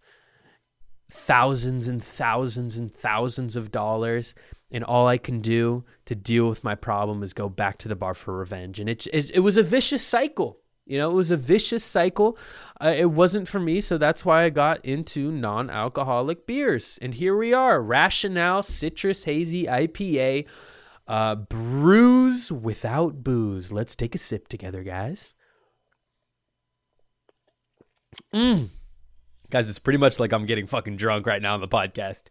thousands 1.09 1.87
and 1.87 2.03
thousands 2.03 2.77
and 2.77 2.93
thousands 2.93 3.55
of 3.55 3.71
dollars, 3.71 4.35
and 4.71 4.83
all 4.83 5.07
I 5.07 5.17
can 5.17 5.39
do 5.39 5.85
to 6.05 6.15
deal 6.15 6.49
with 6.49 6.63
my 6.63 6.75
problem 6.75 7.23
is 7.23 7.31
go 7.31 7.47
back 7.47 7.77
to 7.79 7.87
the 7.87 7.95
bar 7.95 8.13
for 8.13 8.37
revenge. 8.37 8.77
And 8.77 8.89
it 8.89 9.07
it, 9.13 9.31
it 9.35 9.39
was 9.39 9.55
a 9.55 9.63
vicious 9.63 10.05
cycle. 10.05 10.60
You 10.85 10.97
know, 10.97 11.11
it 11.11 11.13
was 11.13 11.31
a 11.31 11.37
vicious 11.37 11.83
cycle. 11.83 12.37
Uh, 12.79 12.93
it 12.97 13.11
wasn't 13.11 13.47
for 13.47 13.59
me, 13.59 13.81
so 13.81 13.97
that's 13.97 14.25
why 14.25 14.43
I 14.43 14.49
got 14.49 14.83
into 14.83 15.31
non 15.31 15.69
alcoholic 15.69 16.47
beers. 16.47 16.97
And 17.01 17.13
here 17.13 17.37
we 17.37 17.53
are 17.53 17.81
Rationale 17.81 18.63
Citrus 18.63 19.23
Hazy 19.25 19.65
IPA, 19.65 20.45
uh, 21.07 21.35
brews 21.35 22.51
without 22.51 23.23
booze. 23.23 23.71
Let's 23.71 23.95
take 23.95 24.15
a 24.15 24.17
sip 24.17 24.47
together, 24.47 24.83
guys. 24.83 25.35
Mm. 28.33 28.69
Guys, 29.49 29.69
it's 29.69 29.79
pretty 29.79 29.99
much 29.99 30.19
like 30.19 30.33
I'm 30.33 30.45
getting 30.45 30.67
fucking 30.67 30.97
drunk 30.97 31.25
right 31.25 31.41
now 31.41 31.53
on 31.53 31.61
the 31.61 31.67
podcast. 31.67 32.23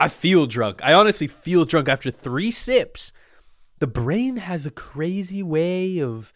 I 0.00 0.08
feel 0.08 0.46
drunk. 0.46 0.80
I 0.82 0.92
honestly 0.92 1.26
feel 1.26 1.64
drunk 1.64 1.88
after 1.88 2.10
three 2.10 2.50
sips. 2.50 3.12
The 3.78 3.86
brain 3.86 4.36
has 4.36 4.66
a 4.66 4.70
crazy 4.70 5.42
way 5.42 6.00
of 6.00 6.32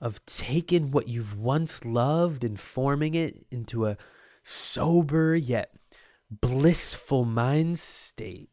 of 0.00 0.24
taking 0.26 0.90
what 0.90 1.08
you've 1.08 1.36
once 1.36 1.84
loved 1.84 2.44
and 2.44 2.58
forming 2.58 3.14
it 3.14 3.46
into 3.50 3.86
a 3.86 3.96
sober 4.42 5.34
yet 5.34 5.70
blissful 6.30 7.24
mind 7.24 7.78
state. 7.78 8.50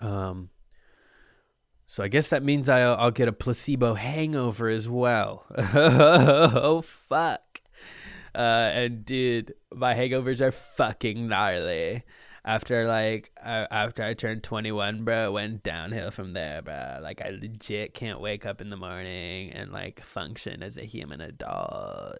Um, 0.00 0.50
so 1.86 2.02
I 2.02 2.08
guess 2.08 2.30
that 2.30 2.42
means 2.42 2.68
I'll, 2.68 2.96
I'll 2.96 3.10
get 3.10 3.28
a 3.28 3.32
placebo 3.32 3.94
hangover 3.94 4.68
as 4.68 4.88
well. 4.88 5.44
oh 5.56 6.82
fuck! 6.82 7.60
Uh, 8.34 8.38
and 8.38 9.04
dude, 9.04 9.54
my 9.72 9.94
hangovers 9.94 10.40
are 10.40 10.50
fucking 10.50 11.28
gnarly 11.28 12.02
after 12.44 12.86
like 12.86 13.30
uh, 13.42 13.66
after 13.70 14.02
I 14.02 14.14
turned 14.14 14.42
21, 14.42 15.04
bro, 15.04 15.28
it 15.28 15.32
went 15.32 15.62
downhill 15.62 16.10
from 16.10 16.34
there, 16.34 16.60
bro. 16.60 16.98
Like 17.02 17.22
I 17.22 17.30
legit 17.30 17.94
can't 17.94 18.20
wake 18.20 18.44
up 18.44 18.60
in 18.60 18.70
the 18.70 18.76
morning 18.76 19.50
and 19.52 19.72
like 19.72 20.00
function 20.02 20.62
as 20.62 20.76
a 20.76 20.84
human 20.84 21.20
adult. 21.22 22.18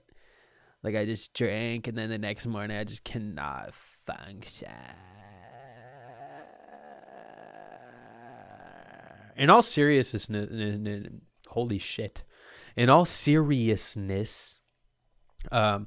Like 0.82 0.96
I 0.96 1.04
just 1.04 1.34
drink 1.34 1.88
and 1.88 1.96
then 1.96 2.08
the 2.08 2.18
next 2.18 2.46
morning 2.46 2.76
I 2.76 2.84
just 2.84 3.04
cannot 3.04 3.74
function. 3.74 4.68
In 9.36 9.50
all 9.50 9.62
seriousness, 9.62 10.28
holy 11.48 11.78
shit. 11.78 12.22
In 12.76 12.88
all 12.88 13.04
seriousness, 13.04 14.60
um, 15.52 15.86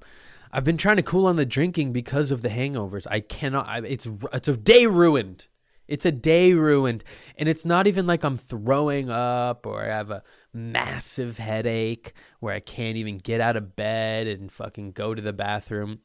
I've 0.52 0.64
been 0.64 0.78
trying 0.78 0.98
to 0.98 1.04
cool 1.04 1.26
on 1.26 1.36
the 1.36 1.46
drinking 1.46 1.94
because 1.94 2.32
of 2.32 2.42
the 2.42 2.50
hangovers. 2.50 3.06
I 3.10 3.20
cannot. 3.20 3.68
I, 3.68 3.80
it's 3.80 4.08
it's 4.34 4.48
a 4.48 4.58
day 4.58 4.86
ruined. 4.86 5.48
It's 5.88 6.06
a 6.06 6.12
day 6.12 6.54
ruined, 6.54 7.06
and 7.38 7.48
it's 7.48 7.64
not 7.64 7.88
even 7.88 8.06
like 8.06 8.24
I'm 8.24 8.38
throwing 8.38 9.10
up 9.10 9.66
or 9.66 9.84
I 9.84 9.88
have 9.88 10.12
a 10.12 10.24
massive 10.54 11.38
headache 11.38 12.14
where 12.42 12.54
I 12.54 12.60
can't 12.60 12.98
even 12.98 13.20
get 13.20 13.40
out 13.40 13.56
of 13.56 13.76
bed 13.78 14.28
and 14.28 14.52
fucking 14.52 14.92
go 14.92 15.16
to 15.16 15.22
the 15.22 15.32
bathroom. 15.32 16.00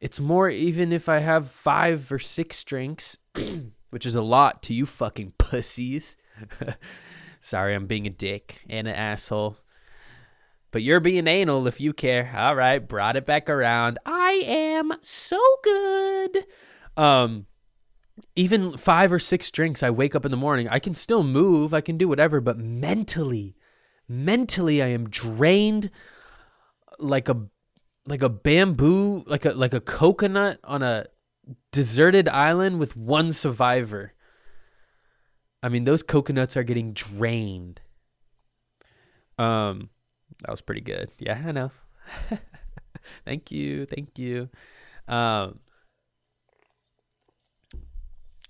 It's 0.00 0.18
more 0.18 0.48
even 0.50 0.92
if 0.92 1.08
I 1.08 1.20
have 1.20 1.50
five 1.50 2.10
or 2.10 2.18
six 2.18 2.64
drinks, 2.64 3.18
which 3.90 4.06
is 4.06 4.16
a 4.16 4.22
lot 4.22 4.62
to 4.64 4.74
you 4.74 4.86
fucking 4.86 5.34
pussies. 5.38 6.16
Sorry, 7.40 7.74
I'm 7.74 7.86
being 7.86 8.06
a 8.06 8.10
dick 8.10 8.60
and 8.68 8.88
an 8.88 8.94
asshole. 8.94 9.56
But 10.70 10.82
you're 10.82 11.00
being 11.00 11.26
anal 11.26 11.66
if 11.66 11.80
you 11.80 11.92
care. 11.92 12.32
All 12.36 12.54
right, 12.54 12.86
brought 12.86 13.16
it 13.16 13.24
back 13.24 13.48
around. 13.48 13.98
I 14.04 14.42
am 14.44 14.92
so 15.02 15.40
good. 15.62 16.44
Um 16.96 17.46
even 18.34 18.76
5 18.76 19.12
or 19.12 19.18
6 19.18 19.50
drinks 19.52 19.82
I 19.82 19.90
wake 19.90 20.16
up 20.16 20.24
in 20.24 20.32
the 20.32 20.36
morning, 20.36 20.68
I 20.68 20.80
can 20.80 20.94
still 20.94 21.22
move, 21.22 21.72
I 21.72 21.80
can 21.80 21.96
do 21.96 22.08
whatever, 22.08 22.40
but 22.40 22.58
mentally 22.58 23.54
mentally 24.08 24.82
I 24.82 24.88
am 24.88 25.08
drained 25.08 25.90
like 26.98 27.28
a 27.28 27.36
like 28.06 28.22
a 28.22 28.28
bamboo, 28.28 29.22
like 29.26 29.44
a 29.44 29.50
like 29.50 29.74
a 29.74 29.80
coconut 29.80 30.58
on 30.64 30.82
a 30.82 31.06
deserted 31.72 32.28
island 32.28 32.78
with 32.78 32.96
one 32.96 33.32
survivor. 33.32 34.14
I 35.62 35.68
mean, 35.68 35.84
those 35.84 36.02
coconuts 36.02 36.56
are 36.56 36.62
getting 36.62 36.94
drained. 36.94 37.80
Um 39.38 39.90
that 40.40 40.50
was 40.50 40.60
pretty 40.60 40.80
good. 40.80 41.10
Yeah, 41.18 41.42
I 41.44 41.52
know. 41.52 41.70
thank 43.24 43.50
you, 43.50 43.86
thank 43.86 44.18
you. 44.18 44.48
Um, 45.06 45.60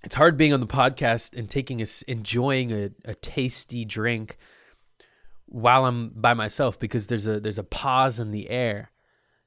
it's 0.03 0.15
hard 0.15 0.37
being 0.37 0.53
on 0.53 0.59
the 0.59 0.67
podcast 0.67 1.37
and 1.37 1.49
taking 1.49 1.81
a 1.81 1.85
enjoying 2.07 2.71
a, 2.71 2.89
a 3.05 3.15
tasty 3.15 3.85
drink 3.85 4.37
while 5.45 5.85
I'm 5.85 6.09
by 6.09 6.33
myself 6.33 6.79
because 6.79 7.07
there's 7.07 7.27
a 7.27 7.39
there's 7.39 7.57
a 7.57 7.63
pause 7.63 8.19
in 8.19 8.31
the 8.31 8.49
air. 8.49 8.91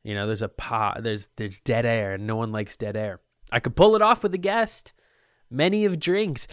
You 0.03 0.15
know, 0.15 0.27
there's 0.27 0.43
a 0.43 0.49
pause. 0.49 1.01
There's 1.03 1.29
there's 1.37 1.59
dead 1.61 1.87
air, 1.87 2.15
and 2.15 2.27
no 2.27 2.37
one 2.37 2.53
likes 2.53 2.77
dead 2.77 2.97
air. 2.97 3.21
I 3.51 3.61
could 3.61 3.77
pull 3.77 3.95
it 3.95 4.03
off 4.03 4.23
with 4.23 4.35
a 4.35 4.39
guest. 4.39 4.93
Many 5.51 5.85
of 5.85 6.01
drinks, 6.01 6.47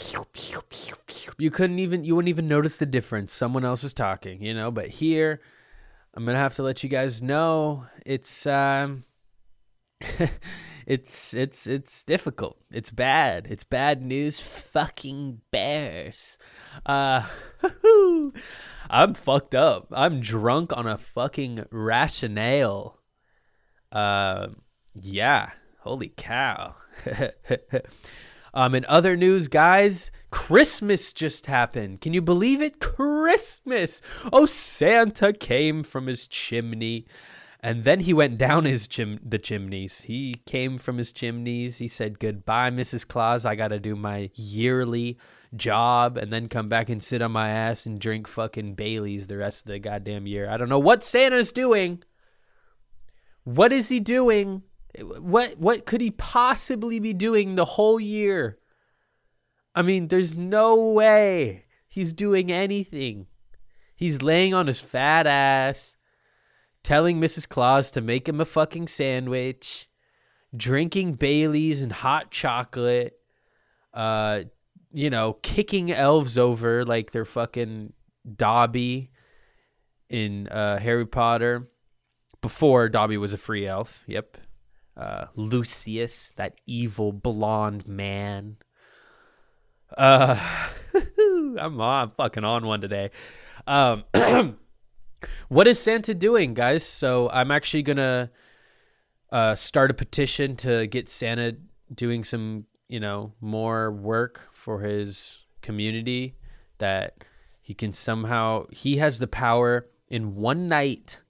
you 1.38 1.50
couldn't 1.51 1.79
even 1.79 2.03
you 2.03 2.15
wouldn't 2.15 2.29
even 2.29 2.50
notice 2.50 2.77
the 2.77 2.86
difference. 2.86 3.31
Someone 3.31 3.63
else 3.63 3.84
is 3.84 3.93
talking, 3.93 4.43
you 4.43 4.53
know. 4.53 4.72
But 4.72 4.89
here, 4.89 5.39
I'm 6.13 6.25
gonna 6.25 6.37
have 6.37 6.55
to 6.55 6.63
let 6.63 6.83
you 6.83 6.89
guys 6.89 7.21
know 7.21 7.85
it's 8.05 8.45
um 8.47 9.03
it's 10.85 11.33
it's 11.33 11.67
it's 11.67 12.03
difficult. 12.03 12.57
It's 12.71 12.89
bad. 12.89 13.47
It's 13.49 13.63
bad 13.63 14.01
news. 14.01 14.39
Fucking 14.39 15.41
bears. 15.51 16.37
Uh 16.85 17.27
I'm 18.89 19.13
fucked 19.13 19.53
up. 19.55 19.87
I'm 19.91 20.19
drunk 20.19 20.75
on 20.75 20.87
a 20.87 20.97
fucking 20.97 21.65
rationale. 21.71 22.99
Uh 23.91 24.47
yeah. 24.95 25.51
Holy 25.81 26.11
cow. 26.15 26.75
um 28.53 28.75
in 28.75 28.85
other 28.87 29.15
news, 29.15 29.47
guys, 29.47 30.11
Christmas 30.31 31.13
just 31.13 31.45
happened. 31.45 32.01
Can 32.01 32.13
you 32.13 32.21
believe 32.21 32.61
it? 32.61 32.79
Christmas! 32.79 34.01
Oh, 34.31 34.45
Santa 34.45 35.33
came 35.33 35.83
from 35.83 36.07
his 36.07 36.27
chimney. 36.27 37.05
And 37.61 37.83
then 37.83 37.99
he 37.99 38.13
went 38.13 38.37
down 38.37 38.63
his 38.63 38.87
chim- 38.87 39.19
the 39.21 39.37
chimneys. 39.37 40.01
He 40.01 40.35
came 40.45 40.77
from 40.77 40.97
his 40.97 41.11
chimneys. 41.11 41.77
He 41.77 41.89
said, 41.89 42.19
Goodbye, 42.19 42.71
Mrs. 42.71 43.05
Claus. 43.05 43.45
I 43.45 43.55
got 43.55 43.69
to 43.69 43.79
do 43.79 43.97
my 43.97 44.29
yearly 44.33 45.17
job 45.55 46.17
and 46.17 46.31
then 46.31 46.47
come 46.47 46.69
back 46.69 46.89
and 46.89 47.03
sit 47.03 47.21
on 47.21 47.31
my 47.31 47.49
ass 47.49 47.85
and 47.85 47.99
drink 47.99 48.27
fucking 48.27 48.75
Baileys 48.75 49.27
the 49.27 49.37
rest 49.37 49.65
of 49.65 49.71
the 49.71 49.79
goddamn 49.79 50.25
year. 50.25 50.49
I 50.49 50.55
don't 50.55 50.69
know 50.69 50.79
what 50.79 51.03
Santa's 51.03 51.51
doing. 51.51 52.01
What 53.43 53.73
is 53.73 53.89
he 53.89 53.99
doing? 53.99 54.63
What 54.98 55.58
what 55.58 55.86
could 55.86 56.01
he 56.01 56.12
possibly 56.12 57.00
be 57.00 57.13
doing 57.13 57.55
the 57.55 57.65
whole 57.65 58.00
year? 58.00 58.58
I 59.75 59.81
mean, 59.81 60.08
there's 60.08 60.36
no 60.36 60.75
way 60.75 61.65
he's 61.88 62.12
doing 62.12 62.51
anything. 62.51 63.27
He's 63.96 64.22
laying 64.22 64.53
on 64.53 64.67
his 64.67 64.79
fat 64.79 65.27
ass, 65.27 65.98
telling 66.84 67.19
Mrs. 67.19 67.48
Claus 67.48 67.91
to 67.91 68.01
make 68.01 68.27
him 68.27 68.41
a 68.41 68.46
fucking 68.46 68.88
sandwich, 68.88 69.89
drinking 70.55 71.13
Baileys 71.13 71.81
and 71.81 71.91
hot 71.91 72.31
chocolate, 72.31 73.19
uh, 73.93 74.43
you 74.91 75.10
know, 75.10 75.34
kicking 75.41 75.91
elves 75.91 76.38
over 76.38 76.84
like 76.84 77.12
they're 77.12 77.25
fucking 77.25 77.93
Dobby 78.36 79.12
in 80.10 80.48
uh, 80.48 80.79
Harry 80.79 81.05
Potter. 81.05 81.69
Before 82.41 82.88
Dobby 82.88 83.17
was 83.17 83.34
a 83.34 83.38
free 83.38 83.67
elf. 83.67 84.05
Yep. 84.08 84.38
Uh, 84.99 85.27
Lucius, 85.37 86.33
that 86.35 86.59
evil 86.65 87.13
blonde 87.13 87.87
man. 87.87 88.57
Uh, 89.97 90.37
I'm 91.57 91.79
on, 91.79 92.03
I'm 92.03 92.11
fucking 92.17 92.43
on 92.43 92.65
one 92.65 92.81
today. 92.81 93.11
Um, 93.65 94.03
what 95.47 95.69
is 95.69 95.79
Santa 95.79 96.13
doing, 96.13 96.53
guys? 96.53 96.83
So 96.83 97.29
I'm 97.29 97.49
actually 97.49 97.83
gonna 97.83 98.29
uh, 99.31 99.55
start 99.55 99.89
a 99.89 99.93
petition 99.93 100.57
to 100.57 100.85
get 100.87 101.07
Santa 101.07 101.55
doing 101.95 102.25
some, 102.25 102.65
you 102.89 102.99
know, 102.99 103.31
more 103.39 103.93
work 103.93 104.49
for 104.51 104.81
his 104.81 105.45
community. 105.61 106.35
That 106.79 107.23
he 107.61 107.73
can 107.73 107.93
somehow 107.93 108.65
he 108.69 108.97
has 108.97 109.17
the 109.17 109.27
power 109.27 109.87
in 110.09 110.35
one 110.35 110.67
night 110.67 111.21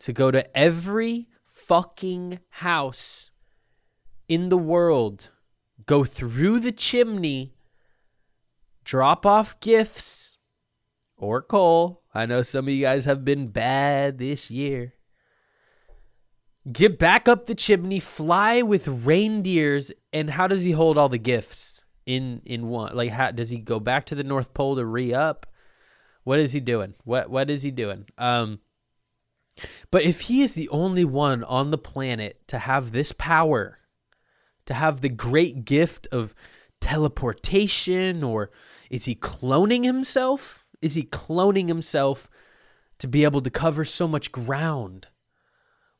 to 0.00 0.12
go 0.12 0.30
to 0.30 0.54
every 0.54 1.28
fucking 1.66 2.40
house 2.50 3.30
in 4.28 4.48
the 4.48 4.58
world, 4.58 5.30
go 5.86 6.04
through 6.04 6.60
the 6.60 6.72
chimney, 6.72 7.54
drop 8.84 9.26
off 9.26 9.58
gifts 9.60 10.38
or 11.16 11.42
coal. 11.42 12.02
I 12.14 12.26
know 12.26 12.42
some 12.42 12.66
of 12.66 12.74
you 12.74 12.82
guys 12.82 13.04
have 13.04 13.24
been 13.24 13.48
bad 13.48 14.18
this 14.18 14.50
year. 14.50 14.94
Get 16.70 16.98
back 16.98 17.28
up 17.28 17.46
the 17.46 17.54
chimney, 17.54 18.00
fly 18.00 18.62
with 18.62 18.88
reindeers, 18.88 19.92
and 20.12 20.30
how 20.30 20.46
does 20.46 20.62
he 20.62 20.70
hold 20.70 20.96
all 20.96 21.10
the 21.10 21.18
gifts 21.18 21.82
in 22.06 22.40
in 22.46 22.68
one? 22.68 22.96
Like, 22.96 23.10
how 23.10 23.32
does 23.32 23.50
he 23.50 23.58
go 23.58 23.78
back 23.78 24.06
to 24.06 24.14
the 24.14 24.24
North 24.24 24.54
Pole 24.54 24.76
to 24.76 24.84
re 24.86 25.12
up? 25.12 25.46
What 26.22 26.38
is 26.38 26.52
he 26.52 26.60
doing? 26.60 26.94
What 27.04 27.28
what 27.28 27.50
is 27.50 27.62
he 27.62 27.70
doing? 27.70 28.06
Um, 28.16 28.60
but 29.90 30.02
if 30.02 30.22
he 30.22 30.42
is 30.42 30.54
the 30.54 30.68
only 30.68 31.04
one 31.04 31.44
on 31.44 31.70
the 31.70 31.78
planet 31.78 32.40
to 32.48 32.58
have 32.58 32.90
this 32.90 33.12
power, 33.12 33.78
to 34.66 34.74
have 34.74 35.00
the 35.00 35.08
great 35.08 35.64
gift 35.64 36.08
of 36.10 36.34
teleportation, 36.80 38.22
or 38.22 38.50
is 38.90 39.04
he 39.04 39.14
cloning 39.14 39.84
himself? 39.84 40.64
Is 40.82 40.94
he 40.94 41.04
cloning 41.04 41.68
himself 41.68 42.28
to 42.98 43.08
be 43.08 43.24
able 43.24 43.42
to 43.42 43.50
cover 43.50 43.84
so 43.84 44.08
much 44.08 44.32
ground? 44.32 45.08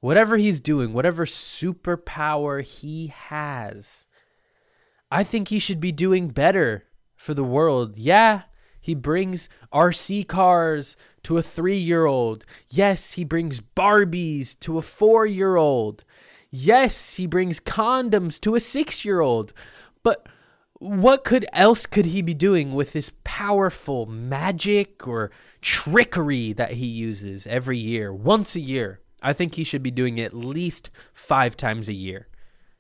Whatever 0.01 0.37
he's 0.37 0.61
doing, 0.61 0.93
whatever 0.93 1.25
superpower 1.25 2.63
he 2.63 3.07
has, 3.07 4.07
I 5.11 5.25
think 5.25 5.49
he 5.49 5.59
should 5.59 5.81
be 5.81 5.93
doing 5.93 6.29
better 6.29 6.85
for 7.17 7.33
the 7.33 7.45
world. 7.45 7.97
Yeah, 7.97 8.43
he 8.81 8.95
brings 8.95 9.49
RC 9.73 10.29
cars 10.29 10.97
to 11.25 11.39
a 11.39 11.43
three 11.43 11.79
year 11.79 12.07
old. 12.07 12.45
Yes, 12.69 13.13
he 13.13 13.25
brings 13.25 13.61
Barbies 13.61 14.59
to 14.61 14.79
a 14.79 14.83
four 14.83 15.27
year 15.27 15.57
old. 15.57 16.05
Yes, 16.51 17.15
he 17.15 17.27
brings 17.27 17.61
condoms 17.61 18.41
to 18.41 18.55
a 18.55 18.61
six 18.61 19.05
year 19.05 19.21
old. 19.21 19.53
But 20.03 20.29
what 20.75 21.25
could 21.25 21.47
else 21.53 21.87
could 21.87 22.07
he 22.07 22.23
be 22.23 22.35
doing 22.35 22.75
with 22.75 22.93
this 22.93 23.11
powerful 23.25 24.07
magic 24.07 25.09
or 25.09 25.31
trickery 25.63 26.53
that 26.53 26.73
he 26.73 26.87
uses 26.87 27.47
every 27.47 27.79
year, 27.79 28.13
once 28.13 28.55
a 28.55 28.61
year? 28.61 29.01
I 29.23 29.33
think 29.33 29.55
he 29.55 29.65
should 29.65 29.83
be 29.83 29.91
doing 29.91 30.19
it 30.19 30.27
at 30.27 30.35
least 30.35 30.91
five 31.15 31.57
times 31.57 31.89
a 31.89 31.95
year. 31.95 32.29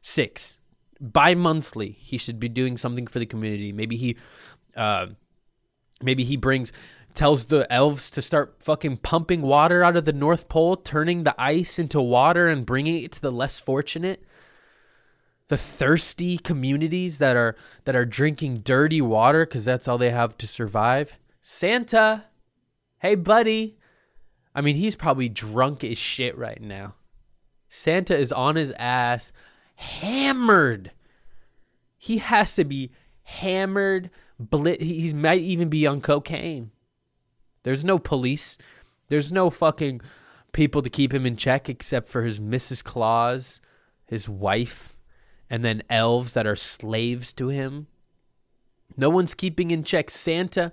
Six. 0.03 0.59
Bi 1.01 1.35
monthly, 1.35 1.91
he 1.91 2.19
should 2.19 2.39
be 2.39 2.49
doing 2.49 2.77
something 2.77 3.07
for 3.07 3.19
the 3.19 3.27
community. 3.27 3.73
Maybe 3.73 3.97
he 3.97 4.17
uh, 4.77 5.07
maybe 6.03 6.25
he 6.25 6.37
brings 6.37 6.73
tells 7.15 7.47
the 7.47 7.73
elves 7.73 8.11
to 8.11 8.21
start 8.21 8.57
fucking 8.59 8.99
pumping 8.99 9.43
water 9.43 9.85
out 9.85 9.97
of 9.97 10.05
the 10.05 10.13
North 10.13 10.49
Pole, 10.49 10.77
turning 10.77 11.23
the 11.23 11.41
ice 11.41 11.79
into 11.79 12.01
water 12.01 12.49
and 12.49 12.67
bringing 12.67 13.03
it 13.03 13.13
to 13.13 13.21
the 13.21 13.33
less 13.33 13.61
fortunate. 13.61 14.25
The 15.49 15.57
thirsty 15.57 16.39
communities 16.39 17.19
that 17.19 17.37
are 17.37 17.57
that 17.85 17.95
are 17.95 18.07
drinking 18.07 18.59
dirty 18.61 19.01
water 19.01 19.47
cuz 19.47 19.65
that's 19.65 19.87
all 19.87 19.99
they 19.99 20.11
have 20.11 20.37
to 20.39 20.49
survive. 20.49 21.15
Santa, 21.41 22.25
hey 22.99 23.15
buddy. 23.15 23.79
I 24.55 24.61
mean, 24.61 24.77
he's 24.77 24.97
probably 24.97 25.29
drunk 25.29 25.85
as 25.85 25.99
shit 25.99 26.37
right 26.39 26.61
now. 26.61 26.95
Santa 27.69 28.17
is 28.17 28.33
on 28.33 28.57
his 28.57 28.73
ass, 28.79 29.33
hammered. 29.77 30.93
He 31.99 32.19
has 32.19 32.55
to 32.55 32.65
be 32.65 32.93
hammered. 33.23 34.11
Blit. 34.41 34.81
He 34.81 35.13
might 35.13 35.41
even 35.41 35.69
be 35.69 35.87
on 35.87 36.01
cocaine. 36.01 36.71
There's 37.65 37.85
no 37.85 37.99
police. 37.99 38.57
There's 39.09 39.33
no 39.33 39.51
fucking 39.51 40.01
people 40.53 40.81
to 40.83 40.91
keep 40.91 41.13
him 41.13 41.27
in 41.27 41.37
check 41.37 41.69
except 41.69 42.07
for 42.07 42.23
his 42.23 42.39
Mrs. 42.39 42.85
Claus, 42.85 43.61
his 44.07 44.29
wife, 44.29 44.97
and 45.51 45.65
then 45.65 45.83
elves 45.91 46.33
that 46.35 46.47
are 46.47 46.57
slaves 46.57 47.33
to 47.35 47.49
him. 47.49 47.89
No 48.97 49.11
one's 49.11 49.35
keeping 49.35 49.71
in 49.71 49.83
check. 49.83 50.11
Santa 50.11 50.73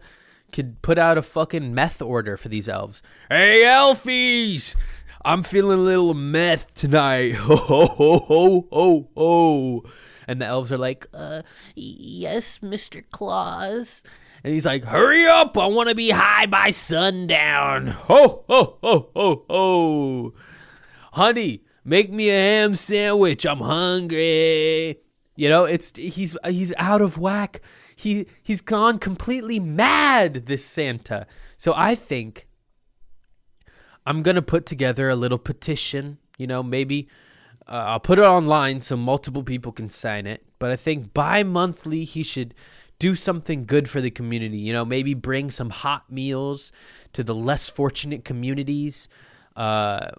could 0.52 0.82
put 0.82 1.00
out 1.00 1.18
a 1.18 1.22
fucking 1.22 1.74
meth 1.74 2.02
order 2.02 2.38
for 2.38 2.50
these 2.50 2.70
elves. 2.70 3.02
Hey, 3.30 3.64
elfies! 3.66 4.76
I'm 5.24 5.44
feeling 5.44 5.80
a 5.80 5.82
little 5.82 6.14
meth 6.14 6.74
tonight. 6.74 7.32
Ho, 7.36 7.56
ho, 7.56 7.86
ho, 7.86 8.20
ho, 8.20 8.68
ho, 8.72 9.10
ho. 9.16 9.84
And 10.28 10.42
the 10.42 10.46
elves 10.46 10.72
are 10.72 10.78
like, 10.78 11.08
uh, 11.14 11.42
yes, 11.76 12.60
Mr. 12.60 13.04
Claus. 13.12 14.04
And 14.44 14.54
he's 14.54 14.66
like, 14.66 14.84
hurry 14.86 15.26
up. 15.26 15.58
I 15.58 15.68
want 15.68 15.90
to 15.90 15.96
be 15.96 16.10
high 16.10 16.48
by 16.48 16.72
sundown. 16.72 17.88
Ho, 17.88 18.44
ho, 18.50 18.78
ho, 18.82 19.10
ho, 19.16 19.46
ho. 19.50 20.34
Honey, 21.14 21.64
make 21.86 22.12
me 22.12 22.30
a 22.30 22.34
ham 22.34 22.76
sandwich. 22.76 23.46
I'm 23.46 23.60
hungry. 23.60 25.00
You 25.36 25.50
know, 25.50 25.66
it's 25.66 25.94
he's 25.96 26.36
he's 26.46 26.74
out 26.78 27.02
of 27.02 27.18
whack. 27.18 27.62
He 27.96 28.26
he's 28.42 28.62
gone 28.62 28.98
completely 28.98 29.60
mad 29.60 30.46
this 30.48 30.66
Santa. 30.66 31.28
So 31.58 31.74
I 31.76 31.94
think 31.94 32.48
I'm 34.06 34.24
going 34.24 34.36
to 34.36 34.42
put 34.42 34.66
together 34.66 35.10
a 35.10 35.16
little 35.16 35.38
petition, 35.38 36.18
you 36.38 36.48
know, 36.48 36.64
maybe 36.64 37.08
uh, 37.68 37.84
I'll 37.88 38.00
put 38.00 38.18
it 38.18 38.24
online 38.24 38.82
so 38.82 38.98
multiple 38.98 39.44
people 39.44 39.72
can 39.72 39.90
sign 39.90 40.26
it. 40.26 40.44
But 40.58 40.72
I 40.72 40.76
think 40.76 41.14
bi 41.14 41.44
monthly 41.44 42.04
he 42.04 42.24
should 42.24 42.56
do 43.02 43.16
something 43.16 43.66
good 43.66 43.90
for 43.90 44.00
the 44.00 44.12
community. 44.12 44.60
You 44.60 44.74
know, 44.74 44.86
maybe 44.86 45.16
bring 45.16 45.50
some 45.50 45.72
hot 45.72 46.12
meals 46.12 46.72
to 47.14 47.24
the 47.24 47.34
less 47.34 47.68
fortunate 47.68 48.24
communities 48.24 49.10
uh, 49.56 50.12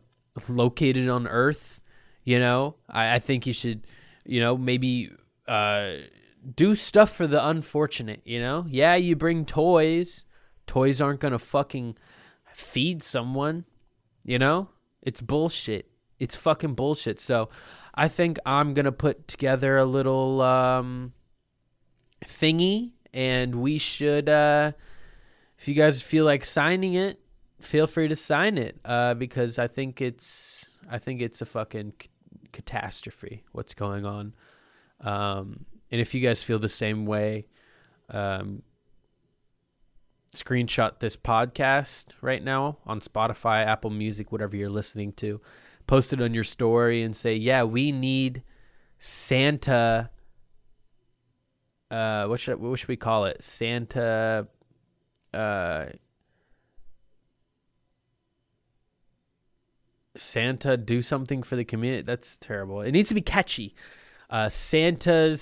located 0.48 1.08
on 1.08 1.28
Earth. 1.28 1.80
You 2.24 2.40
know, 2.40 2.74
I, 2.90 3.14
I 3.14 3.18
think 3.20 3.46
you 3.46 3.52
should, 3.52 3.86
you 4.24 4.40
know, 4.40 4.56
maybe 4.56 5.12
uh, 5.46 5.92
do 6.56 6.74
stuff 6.74 7.10
for 7.10 7.28
the 7.28 7.46
unfortunate. 7.46 8.22
You 8.24 8.40
know, 8.40 8.66
yeah, 8.68 8.96
you 8.96 9.14
bring 9.14 9.46
toys. 9.46 10.24
Toys 10.66 11.00
aren't 11.00 11.20
gonna 11.20 11.38
fucking 11.38 11.96
feed 12.52 13.04
someone. 13.04 13.64
You 14.24 14.40
know, 14.40 14.70
it's 15.02 15.20
bullshit. 15.20 15.88
It's 16.18 16.34
fucking 16.34 16.74
bullshit. 16.74 17.20
So 17.20 17.48
I 17.94 18.08
think 18.08 18.40
I'm 18.44 18.74
to 18.74 18.92
put 18.92 19.28
together 19.28 19.76
a 19.76 19.84
little 19.84 20.40
um, 20.40 21.12
thingy 22.24 22.92
and 23.12 23.56
we 23.56 23.78
should, 23.78 24.28
uh, 24.28 24.72
if 25.58 25.68
you 25.68 25.74
guys 25.74 26.02
feel 26.02 26.24
like 26.24 26.44
signing 26.44 26.94
it, 26.94 27.20
feel 27.60 27.86
free 27.86 28.08
to 28.08 28.16
sign 28.16 28.58
it 28.58 28.78
uh, 28.84 29.14
because 29.14 29.58
I 29.58 29.68
think 29.68 30.00
it's, 30.00 30.80
I 30.90 30.98
think 30.98 31.20
it's 31.20 31.40
a 31.40 31.46
fucking 31.46 31.92
c- 32.00 32.08
catastrophe 32.52 33.44
what's 33.52 33.74
going 33.74 34.04
on. 34.04 34.34
Um, 35.00 35.64
and 35.90 36.00
if 36.00 36.14
you 36.14 36.20
guys 36.20 36.42
feel 36.42 36.58
the 36.58 36.68
same 36.68 37.06
way, 37.06 37.46
um, 38.10 38.62
screenshot 40.34 40.98
this 40.98 41.16
podcast 41.16 42.06
right 42.20 42.42
now 42.42 42.78
on 42.86 43.00
Spotify, 43.00 43.66
Apple 43.66 43.90
Music, 43.90 44.32
whatever 44.32 44.56
you're 44.56 44.70
listening 44.70 45.12
to 45.12 45.40
post 45.86 46.12
it 46.12 46.22
on 46.22 46.32
your 46.32 46.44
story 46.44 47.02
and 47.02 47.14
say, 47.14 47.34
"Yeah, 47.34 47.64
we 47.64 47.92
need 47.92 48.42
Santa 48.98 50.10
uh, 51.92 52.26
what 52.26 52.40
should 52.40 52.58
what 52.58 52.78
should 52.78 52.88
we 52.88 52.96
call 52.96 53.26
it? 53.26 53.44
Santa. 53.44 54.48
Uh, 55.34 55.86
Santa 60.16 60.76
do 60.78 61.02
something 61.02 61.42
for 61.42 61.56
the 61.56 61.64
community. 61.64 62.02
That's 62.02 62.38
terrible. 62.38 62.80
It 62.80 62.92
needs 62.92 63.10
to 63.10 63.14
be 63.14 63.20
catchy. 63.20 63.74
Uh, 64.30 64.48
Santa's. 64.48 65.38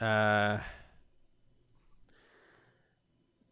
Uh. 0.00 0.58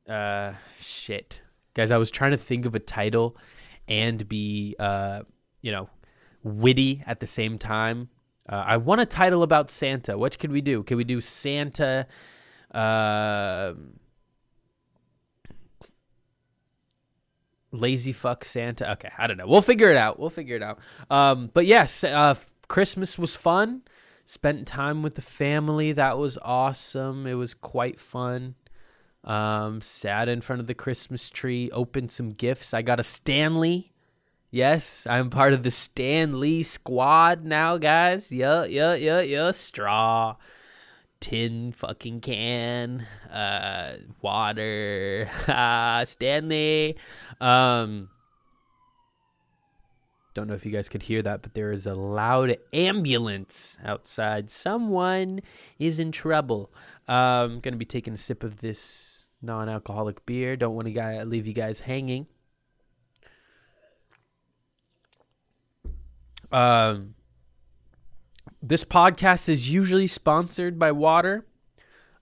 Uh, 0.08 0.54
shit, 0.80 1.40
guys. 1.74 1.92
I 1.92 1.98
was 1.98 2.10
trying 2.10 2.32
to 2.32 2.36
think 2.36 2.66
of 2.66 2.74
a 2.74 2.80
title, 2.80 3.36
and 3.86 4.28
be 4.28 4.74
uh, 4.80 5.22
you 5.60 5.70
know, 5.70 5.88
witty 6.42 7.04
at 7.06 7.20
the 7.20 7.28
same 7.28 7.58
time. 7.58 8.08
Uh, 8.48 8.64
I 8.66 8.76
want 8.76 9.00
a 9.00 9.06
title 9.06 9.42
about 9.42 9.70
Santa. 9.70 10.18
What 10.18 10.38
could 10.38 10.50
we 10.50 10.60
do? 10.60 10.82
Can 10.82 10.96
we 10.96 11.04
do 11.04 11.20
Santa? 11.20 12.06
Uh, 12.72 13.74
lazy 17.70 18.12
fuck 18.12 18.44
Santa. 18.44 18.92
Okay, 18.92 19.10
I 19.16 19.26
don't 19.26 19.36
know. 19.36 19.46
We'll 19.46 19.62
figure 19.62 19.90
it 19.90 19.96
out. 19.96 20.18
We'll 20.18 20.30
figure 20.30 20.56
it 20.56 20.62
out. 20.62 20.78
Um, 21.10 21.50
but 21.52 21.66
yes, 21.66 22.04
uh, 22.04 22.34
Christmas 22.68 23.18
was 23.18 23.36
fun. 23.36 23.82
Spent 24.24 24.66
time 24.66 25.02
with 25.02 25.14
the 25.14 25.22
family. 25.22 25.92
That 25.92 26.18
was 26.18 26.38
awesome. 26.40 27.26
It 27.26 27.34
was 27.34 27.54
quite 27.54 27.98
fun. 27.98 28.54
Um, 29.24 29.80
sat 29.82 30.28
in 30.28 30.40
front 30.40 30.60
of 30.60 30.66
the 30.66 30.74
Christmas 30.74 31.30
tree, 31.30 31.70
opened 31.70 32.10
some 32.10 32.30
gifts. 32.30 32.74
I 32.74 32.82
got 32.82 32.98
a 32.98 33.04
Stanley. 33.04 33.91
Yes, 34.54 35.06
I'm 35.08 35.30
part 35.30 35.54
of 35.54 35.62
the 35.62 35.70
Stanley 35.70 36.62
squad 36.62 37.42
now, 37.42 37.78
guys. 37.78 38.30
Yeah, 38.30 38.66
yeah, 38.66 38.92
yeah, 38.92 39.22
yeah. 39.22 39.50
Straw, 39.50 40.36
tin 41.20 41.72
fucking 41.72 42.20
can, 42.20 43.06
uh, 43.32 43.94
water, 44.20 45.26
Stanley. 46.04 46.98
Um, 47.40 48.10
don't 50.34 50.48
know 50.48 50.54
if 50.54 50.66
you 50.66 50.72
guys 50.72 50.90
could 50.90 51.04
hear 51.04 51.22
that, 51.22 51.40
but 51.40 51.54
there 51.54 51.72
is 51.72 51.86
a 51.86 51.94
loud 51.94 52.58
ambulance 52.74 53.78
outside. 53.82 54.50
Someone 54.50 55.40
is 55.78 55.98
in 55.98 56.12
trouble. 56.12 56.70
Um, 57.08 57.60
gonna 57.60 57.78
be 57.78 57.86
taking 57.86 58.12
a 58.12 58.18
sip 58.18 58.44
of 58.44 58.60
this 58.60 59.30
non-alcoholic 59.40 60.26
beer. 60.26 60.56
Don't 60.58 60.74
want 60.74 60.88
to 60.88 61.24
leave 61.24 61.46
you 61.46 61.54
guys 61.54 61.80
hanging. 61.80 62.26
Um, 66.52 67.14
this 68.62 68.84
podcast 68.84 69.48
is 69.48 69.70
usually 69.70 70.06
sponsored 70.06 70.78
by 70.78 70.92
water, 70.92 71.46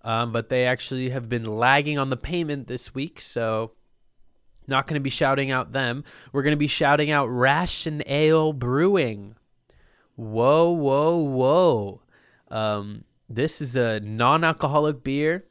um, 0.03 0.33
but 0.33 0.49
they 0.49 0.65
actually 0.65 1.11
have 1.11 1.29
been 1.29 1.45
lagging 1.45 1.99
on 1.99 2.11
the 2.11 2.17
payment 2.17 2.67
this 2.67 2.95
week, 2.95 3.21
so 3.21 3.73
not 4.67 4.87
going 4.87 4.95
to 4.95 5.03
be 5.03 5.11
shouting 5.11 5.51
out 5.51 5.73
them. 5.73 6.05
We're 6.33 6.43
going 6.43 6.53
to 6.53 6.57
be 6.57 6.67
shouting 6.67 7.11
out 7.11 7.27
Ration 7.27 8.03
Ale 8.07 8.53
Brewing. 8.53 9.35
Whoa, 10.15 10.71
whoa, 10.71 11.17
whoa! 11.17 12.03
Um, 12.49 13.05
this 13.29 13.61
is 13.61 13.77
a 13.77 14.01
non-alcoholic 14.01 15.03
beer, 15.03 15.45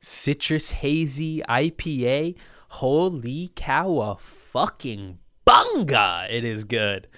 citrus 0.00 0.70
hazy 0.72 1.42
IPA. 1.48 2.36
Holy 2.68 3.50
cow! 3.54 3.98
A 4.00 4.16
fucking 4.16 5.18
bunga! 5.46 6.30
It 6.30 6.44
is 6.44 6.64
good. 6.64 7.08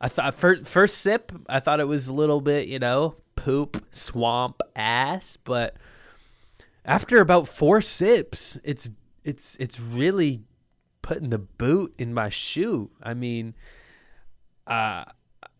I 0.00 0.08
thought 0.08 0.34
first 0.34 0.66
first 0.66 0.98
sip, 0.98 1.32
I 1.48 1.60
thought 1.60 1.80
it 1.80 1.88
was 1.88 2.08
a 2.08 2.12
little 2.12 2.40
bit, 2.40 2.68
you 2.68 2.78
know, 2.78 3.16
poop, 3.36 3.84
swamp, 3.90 4.60
ass, 4.76 5.38
but 5.42 5.76
after 6.84 7.20
about 7.20 7.48
four 7.48 7.80
sips, 7.80 8.58
it's 8.64 8.90
it's 9.24 9.56
it's 9.60 9.78
really 9.78 10.42
putting 11.02 11.30
the 11.30 11.38
boot 11.38 11.94
in 11.98 12.14
my 12.14 12.28
shoe. 12.28 12.90
I 13.02 13.14
mean, 13.14 13.54
uh, 14.66 15.04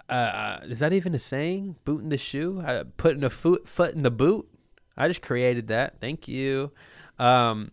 uh, 0.09 0.12
uh 0.12 0.61
is 0.64 0.79
that 0.79 0.92
even 0.92 1.14
a 1.14 1.18
saying? 1.18 1.77
Boot 1.85 2.03
in 2.03 2.09
the 2.09 2.16
shoe? 2.16 2.61
Uh, 2.61 2.85
putting 2.96 3.24
a 3.24 3.31
foot 3.31 3.68
foot 3.68 3.94
in 3.94 4.03
the 4.03 4.11
boot. 4.11 4.48
I 4.96 5.09
just 5.09 5.22
created 5.22 5.68
that. 5.68 6.01
Thank 6.01 6.29
you. 6.29 6.72
Um, 7.18 7.72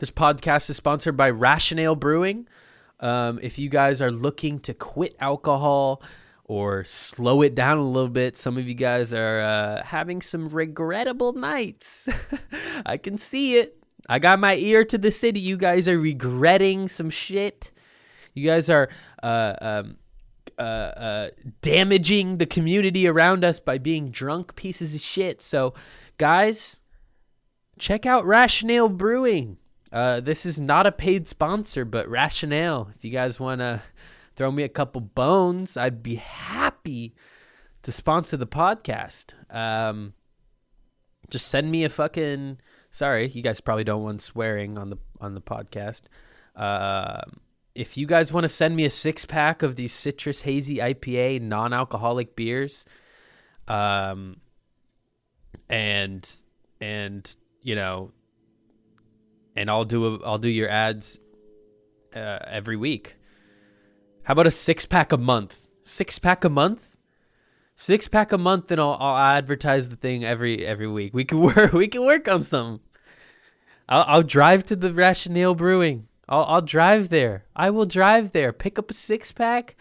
this 0.00 0.10
podcast 0.10 0.70
is 0.70 0.76
sponsored 0.76 1.16
by 1.16 1.30
Rationale 1.30 1.96
Brewing. 1.96 2.48
Um, 3.04 3.38
if 3.42 3.58
you 3.58 3.68
guys 3.68 4.00
are 4.00 4.10
looking 4.10 4.58
to 4.60 4.72
quit 4.72 5.14
alcohol 5.20 6.02
or 6.44 6.84
slow 6.84 7.42
it 7.42 7.54
down 7.54 7.76
a 7.76 7.82
little 7.82 8.08
bit, 8.08 8.38
some 8.38 8.56
of 8.56 8.66
you 8.66 8.72
guys 8.72 9.12
are 9.12 9.40
uh, 9.40 9.84
having 9.84 10.22
some 10.22 10.48
regrettable 10.48 11.34
nights. 11.34 12.08
I 12.86 12.96
can 12.96 13.18
see 13.18 13.58
it. 13.58 13.76
I 14.08 14.18
got 14.18 14.40
my 14.40 14.56
ear 14.56 14.86
to 14.86 14.96
the 14.96 15.10
city. 15.10 15.38
You 15.38 15.58
guys 15.58 15.86
are 15.86 15.98
regretting 15.98 16.88
some 16.88 17.10
shit. 17.10 17.72
You 18.32 18.48
guys 18.48 18.70
are 18.70 18.88
uh, 19.22 19.54
um, 19.60 19.96
uh, 20.58 20.62
uh, 20.62 21.30
damaging 21.60 22.38
the 22.38 22.46
community 22.46 23.06
around 23.06 23.44
us 23.44 23.60
by 23.60 23.76
being 23.76 24.10
drunk 24.10 24.56
pieces 24.56 24.94
of 24.94 25.02
shit. 25.02 25.42
So, 25.42 25.74
guys, 26.16 26.80
check 27.78 28.06
out 28.06 28.24
Rationale 28.24 28.88
Brewing. 28.88 29.58
Uh, 29.94 30.18
this 30.18 30.44
is 30.44 30.58
not 30.58 30.88
a 30.88 30.92
paid 30.92 31.28
sponsor, 31.28 31.84
but 31.84 32.08
Rationale. 32.08 32.90
If 32.96 33.04
you 33.04 33.12
guys 33.12 33.38
want 33.38 33.60
to 33.60 33.80
throw 34.34 34.50
me 34.50 34.64
a 34.64 34.68
couple 34.68 35.00
bones, 35.00 35.76
I'd 35.76 36.02
be 36.02 36.16
happy 36.16 37.14
to 37.82 37.92
sponsor 37.92 38.36
the 38.36 38.46
podcast. 38.46 39.34
Um, 39.54 40.14
just 41.30 41.46
send 41.46 41.70
me 41.70 41.84
a 41.84 41.88
fucking. 41.88 42.58
Sorry, 42.90 43.28
you 43.28 43.40
guys 43.40 43.60
probably 43.60 43.84
don't 43.84 44.02
want 44.02 44.20
swearing 44.20 44.78
on 44.78 44.90
the 44.90 44.96
on 45.20 45.34
the 45.34 45.40
podcast. 45.40 46.02
Uh, 46.56 47.20
if 47.76 47.96
you 47.96 48.08
guys 48.08 48.32
want 48.32 48.42
to 48.42 48.48
send 48.48 48.74
me 48.74 48.84
a 48.84 48.90
six 48.90 49.24
pack 49.24 49.62
of 49.62 49.76
these 49.76 49.92
citrus 49.92 50.42
hazy 50.42 50.78
IPA 50.78 51.40
non-alcoholic 51.42 52.34
beers, 52.34 52.84
um, 53.68 54.38
and 55.68 56.28
and 56.80 57.36
you 57.62 57.76
know 57.76 58.10
and 59.56 59.70
I'll 59.70 59.84
do 59.84 60.06
a, 60.06 60.24
I'll 60.24 60.38
do 60.38 60.50
your 60.50 60.68
ads 60.68 61.18
uh, 62.14 62.38
every 62.46 62.76
week. 62.76 63.16
How 64.24 64.32
about 64.32 64.46
a 64.46 64.50
six 64.50 64.86
pack 64.86 65.12
a 65.12 65.18
month? 65.18 65.68
Six 65.82 66.18
pack 66.18 66.44
a 66.44 66.48
month? 66.48 66.96
Six 67.76 68.08
pack 68.08 68.32
a 68.32 68.38
month, 68.38 68.70
and 68.70 68.80
I'll, 68.80 68.96
I'll 69.00 69.36
advertise 69.36 69.88
the 69.88 69.96
thing 69.96 70.24
every 70.24 70.64
every 70.64 70.88
week. 70.88 71.12
We 71.12 71.24
can 71.24 71.40
work. 71.54 71.72
We 71.72 71.88
can 71.88 72.04
work 72.04 72.28
on 72.28 72.42
some. 72.42 72.80
I'll, 73.88 74.04
I'll 74.06 74.22
drive 74.22 74.64
to 74.64 74.76
the 74.76 74.92
Rationale 74.92 75.54
Brewing. 75.54 76.08
I'll 76.28 76.44
I'll 76.44 76.62
drive 76.62 77.08
there. 77.10 77.44
I 77.54 77.70
will 77.70 77.86
drive 77.86 78.32
there. 78.32 78.52
Pick 78.52 78.78
up 78.78 78.90
a 78.90 78.94
six 78.94 79.32
pack. 79.32 79.76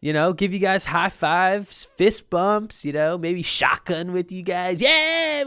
You 0.00 0.12
know, 0.12 0.34
give 0.34 0.52
you 0.52 0.58
guys 0.58 0.84
high 0.84 1.08
fives, 1.08 1.86
fist 1.96 2.28
bumps. 2.28 2.84
You 2.84 2.92
know, 2.92 3.16
maybe 3.16 3.42
shotgun 3.42 4.12
with 4.12 4.30
you 4.30 4.42
guys. 4.42 4.82
Yeah, 4.82 5.44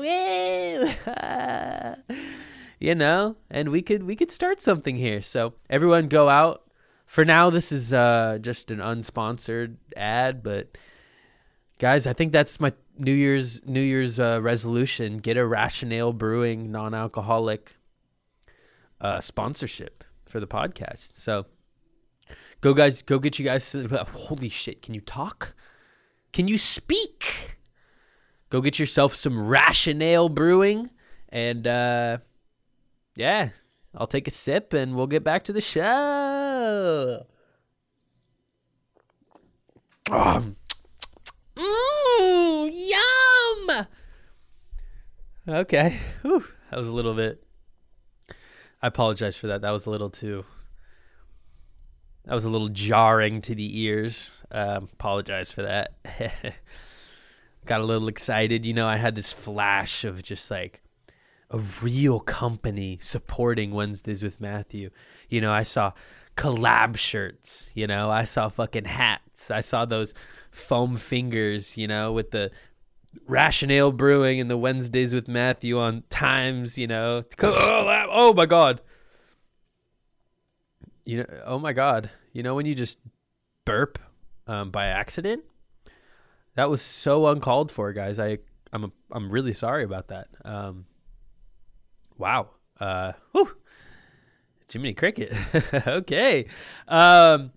you 2.79 2.95
know, 2.95 3.35
and 3.51 3.69
we 3.69 3.81
could 3.81 4.03
we 4.03 4.15
could 4.15 4.31
start 4.31 4.61
something 4.61 4.95
here. 4.95 5.21
So 5.21 5.53
everyone 5.69 6.07
go 6.07 6.29
out. 6.29 6.63
For 7.05 7.25
now, 7.25 7.49
this 7.49 7.71
is 7.71 7.91
uh, 7.91 8.37
just 8.39 8.69
an 8.69 8.77
unsponsored 8.77 9.77
ad, 9.97 10.43
but 10.43 10.77
guys, 11.79 12.05
I 12.05 12.13
think 12.13 12.31
that's 12.31 12.59
my 12.59 12.71
New 12.97 13.13
Year's 13.13 13.65
New 13.65 13.81
Year's 13.81 14.19
uh, 14.19 14.39
resolution: 14.41 15.17
get 15.17 15.35
a 15.35 15.45
Rationale 15.45 16.13
Brewing 16.13 16.71
non-alcoholic 16.71 17.75
uh, 19.01 19.21
sponsorship 19.21 20.03
for 20.25 20.39
the 20.39 20.47
podcast. 20.47 21.15
So 21.15 21.47
go, 22.61 22.75
guys, 22.75 23.01
go 23.01 23.17
get 23.17 23.39
you 23.39 23.45
guys. 23.45 23.75
Holy 24.13 24.49
shit! 24.49 24.83
Can 24.83 24.93
you 24.93 25.01
talk? 25.01 25.55
Can 26.31 26.47
you 26.47 26.59
speak? 26.59 27.57
Go 28.51 28.61
get 28.61 28.77
yourself 28.79 29.15
some 29.15 29.47
Rationale 29.47 30.29
Brewing 30.29 30.91
and. 31.29 31.67
uh 31.67 32.17
yeah, 33.19 33.49
I'll 33.93 34.07
take 34.07 34.29
a 34.29 34.31
sip 34.31 34.71
and 34.71 34.95
we'll 34.95 35.05
get 35.05 35.25
back 35.25 35.43
to 35.43 35.53
the 35.53 35.59
show. 35.59 37.25
Oh. 40.09 40.55
Yum. 42.71 43.87
Okay. 45.49 45.97
Whew, 46.21 46.45
that 46.71 46.79
was 46.79 46.87
a 46.87 46.93
little 46.93 47.13
bit. 47.13 47.43
I 48.81 48.87
apologize 48.87 49.35
for 49.35 49.47
that. 49.47 49.61
That 49.63 49.71
was 49.71 49.85
a 49.85 49.89
little 49.89 50.09
too. 50.09 50.45
That 52.23 52.35
was 52.35 52.45
a 52.45 52.49
little 52.49 52.69
jarring 52.69 53.41
to 53.41 53.53
the 53.53 53.81
ears. 53.81 54.31
Um, 54.49 54.87
apologize 54.93 55.51
for 55.51 55.63
that. 55.63 55.95
Got 57.65 57.81
a 57.81 57.85
little 57.85 58.07
excited. 58.07 58.65
You 58.65 58.73
know, 58.73 58.87
I 58.87 58.95
had 58.95 59.15
this 59.15 59.33
flash 59.33 60.05
of 60.05 60.23
just 60.23 60.49
like 60.49 60.81
a 61.51 61.59
real 61.81 62.19
company 62.19 62.99
supporting 63.01 63.71
Wednesdays 63.71 64.21
with 64.21 64.39
Matthew. 64.39 64.89
You 65.29 65.41
know, 65.41 65.51
I 65.51 65.63
saw 65.63 65.93
collab 66.35 66.95
shirts, 66.95 67.69
you 67.73 67.85
know, 67.87 68.09
I 68.09 68.23
saw 68.23 68.49
fucking 68.49 68.85
hats. 68.85 69.51
I 69.51 69.61
saw 69.61 69.85
those 69.85 70.13
foam 70.51 70.95
fingers, 70.95 71.75
you 71.75 71.87
know, 71.87 72.13
with 72.13 72.31
the 72.31 72.51
Rationale 73.27 73.91
Brewing 73.91 74.39
and 74.39 74.49
the 74.49 74.57
Wednesdays 74.57 75.13
with 75.13 75.27
Matthew 75.27 75.79
on 75.79 76.03
Times, 76.09 76.77
you 76.77 76.87
know. 76.87 77.23
Oh 77.41 78.33
my 78.33 78.45
god. 78.45 78.81
You 81.05 81.17
know, 81.17 81.25
oh 81.45 81.59
my 81.59 81.73
god. 81.73 82.09
You 82.33 82.43
know 82.43 82.55
when 82.55 82.65
you 82.65 82.75
just 82.75 82.99
burp 83.65 83.99
um, 84.47 84.71
by 84.71 84.85
accident? 84.85 85.43
That 86.55 86.69
was 86.69 86.81
so 86.81 87.27
uncalled 87.27 87.71
for, 87.71 87.91
guys. 87.93 88.19
I 88.19 88.39
I'm 88.71 88.85
a, 88.85 88.91
I'm 89.11 89.29
really 89.29 89.53
sorry 89.53 89.83
about 89.83 90.09
that. 90.09 90.27
Um, 90.45 90.85
wow. 92.19 92.49
Uh, 92.79 93.13
whew. 93.31 93.49
Jiminy 94.71 94.93
Cricket. 94.93 95.33
okay. 95.87 96.45
Um, 96.87 97.51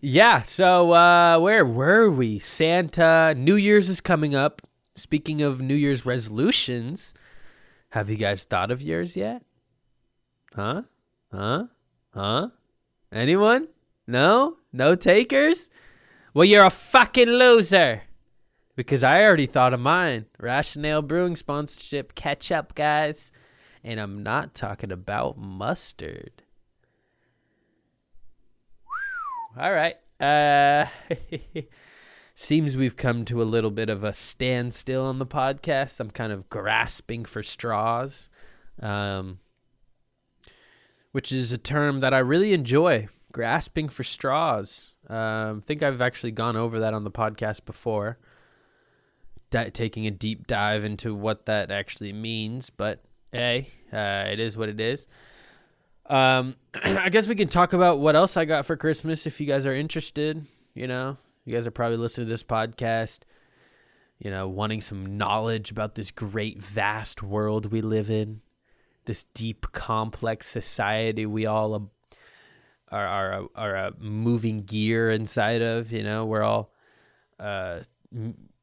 yeah. 0.00 0.42
So 0.42 0.92
uh, 0.92 1.38
where 1.38 1.64
were 1.64 2.10
we? 2.10 2.40
Santa. 2.40 3.34
New 3.36 3.54
Year's 3.54 3.88
is 3.88 4.00
coming 4.00 4.34
up. 4.34 4.62
Speaking 4.96 5.42
of 5.42 5.60
New 5.60 5.74
Year's 5.74 6.06
resolutions, 6.06 7.14
have 7.90 8.10
you 8.10 8.16
guys 8.16 8.44
thought 8.44 8.70
of 8.70 8.82
yours 8.82 9.14
yet? 9.14 9.42
Huh? 10.54 10.82
Huh? 11.30 11.64
Huh? 12.14 12.48
Anyone? 13.12 13.68
No? 14.06 14.56
No 14.72 14.94
takers? 14.94 15.70
Well, 16.32 16.46
you're 16.46 16.64
a 16.64 16.70
fucking 16.70 17.28
loser. 17.28 18.02
Because 18.74 19.02
I 19.02 19.22
already 19.22 19.46
thought 19.46 19.74
of 19.74 19.80
mine. 19.80 20.26
Rationale 20.38 21.02
Brewing 21.02 21.36
sponsorship. 21.36 22.14
Catch 22.14 22.50
up, 22.50 22.74
guys. 22.74 23.32
And 23.86 24.00
I'm 24.00 24.24
not 24.24 24.52
talking 24.52 24.90
about 24.90 25.38
mustard. 25.38 26.42
All 29.56 29.72
right. 29.72 29.94
Uh, 30.20 30.86
seems 32.34 32.76
we've 32.76 32.96
come 32.96 33.24
to 33.26 33.40
a 33.40 33.44
little 33.44 33.70
bit 33.70 33.88
of 33.88 34.02
a 34.02 34.12
standstill 34.12 35.04
on 35.04 35.20
the 35.20 35.24
podcast. 35.24 36.00
I'm 36.00 36.10
kind 36.10 36.32
of 36.32 36.50
grasping 36.50 37.24
for 37.24 37.44
straws, 37.44 38.28
um, 38.82 39.38
which 41.12 41.30
is 41.30 41.52
a 41.52 41.58
term 41.58 42.00
that 42.00 42.12
I 42.12 42.18
really 42.18 42.52
enjoy. 42.54 43.06
Grasping 43.30 43.88
for 43.88 44.02
straws. 44.02 44.94
Um, 45.08 45.62
I 45.62 45.62
think 45.64 45.84
I've 45.84 46.00
actually 46.00 46.32
gone 46.32 46.56
over 46.56 46.80
that 46.80 46.92
on 46.92 47.04
the 47.04 47.10
podcast 47.12 47.64
before, 47.64 48.18
di- 49.50 49.70
taking 49.70 50.08
a 50.08 50.10
deep 50.10 50.48
dive 50.48 50.82
into 50.82 51.14
what 51.14 51.46
that 51.46 51.70
actually 51.70 52.12
means. 52.12 52.68
But 52.68 53.04
hey, 53.36 53.68
uh, 53.92 54.30
it 54.30 54.40
is 54.40 54.56
what 54.56 54.68
it 54.68 54.80
is. 54.80 55.06
Um, 56.06 56.56
I 56.74 57.08
guess 57.08 57.26
we 57.26 57.34
can 57.34 57.48
talk 57.48 57.72
about 57.72 57.98
what 57.98 58.16
else 58.16 58.36
I 58.36 58.44
got 58.44 58.66
for 58.66 58.76
Christmas 58.76 59.26
if 59.26 59.40
you 59.40 59.46
guys 59.46 59.66
are 59.66 59.74
interested. 59.74 60.46
You 60.74 60.86
know, 60.86 61.16
you 61.44 61.54
guys 61.54 61.66
are 61.66 61.70
probably 61.70 61.96
listening 61.96 62.26
to 62.26 62.32
this 62.32 62.42
podcast, 62.42 63.20
you 64.18 64.30
know, 64.30 64.48
wanting 64.48 64.80
some 64.80 65.16
knowledge 65.16 65.70
about 65.70 65.94
this 65.94 66.10
great, 66.10 66.62
vast 66.62 67.22
world 67.22 67.72
we 67.72 67.80
live 67.80 68.10
in, 68.10 68.40
this 69.04 69.24
deep, 69.34 69.66
complex 69.72 70.48
society 70.48 71.26
we 71.26 71.46
all 71.46 71.74
um, 71.74 71.90
are 72.90 73.06
are 73.06 73.48
are 73.54 73.76
a 73.76 73.92
moving 73.98 74.62
gear 74.62 75.10
inside 75.10 75.62
of. 75.62 75.92
You 75.92 76.04
know, 76.04 76.26
we're 76.26 76.42
all, 76.42 76.72
uh, 77.40 77.80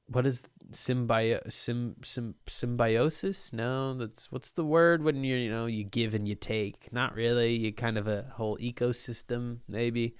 what 0.07 0.25
is 0.25 0.43
symbio 0.71 1.51
sim, 1.51 1.95
sim, 2.03 2.35
symbiosis? 2.47 3.53
No 3.53 3.93
that's 3.93 4.31
what's 4.31 4.51
the 4.51 4.65
word 4.65 5.03
when 5.03 5.23
you 5.23 5.35
you 5.35 5.49
know 5.49 5.65
you 5.65 5.83
give 5.83 6.13
and 6.13 6.27
you 6.27 6.35
take? 6.35 6.91
Not 6.91 7.15
really. 7.15 7.55
You 7.55 7.73
kind 7.73 7.97
of 7.97 8.07
a 8.07 8.25
whole 8.33 8.57
ecosystem 8.57 9.59
maybe. 9.67 10.15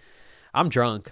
I'm 0.53 0.69
drunk. 0.69 1.11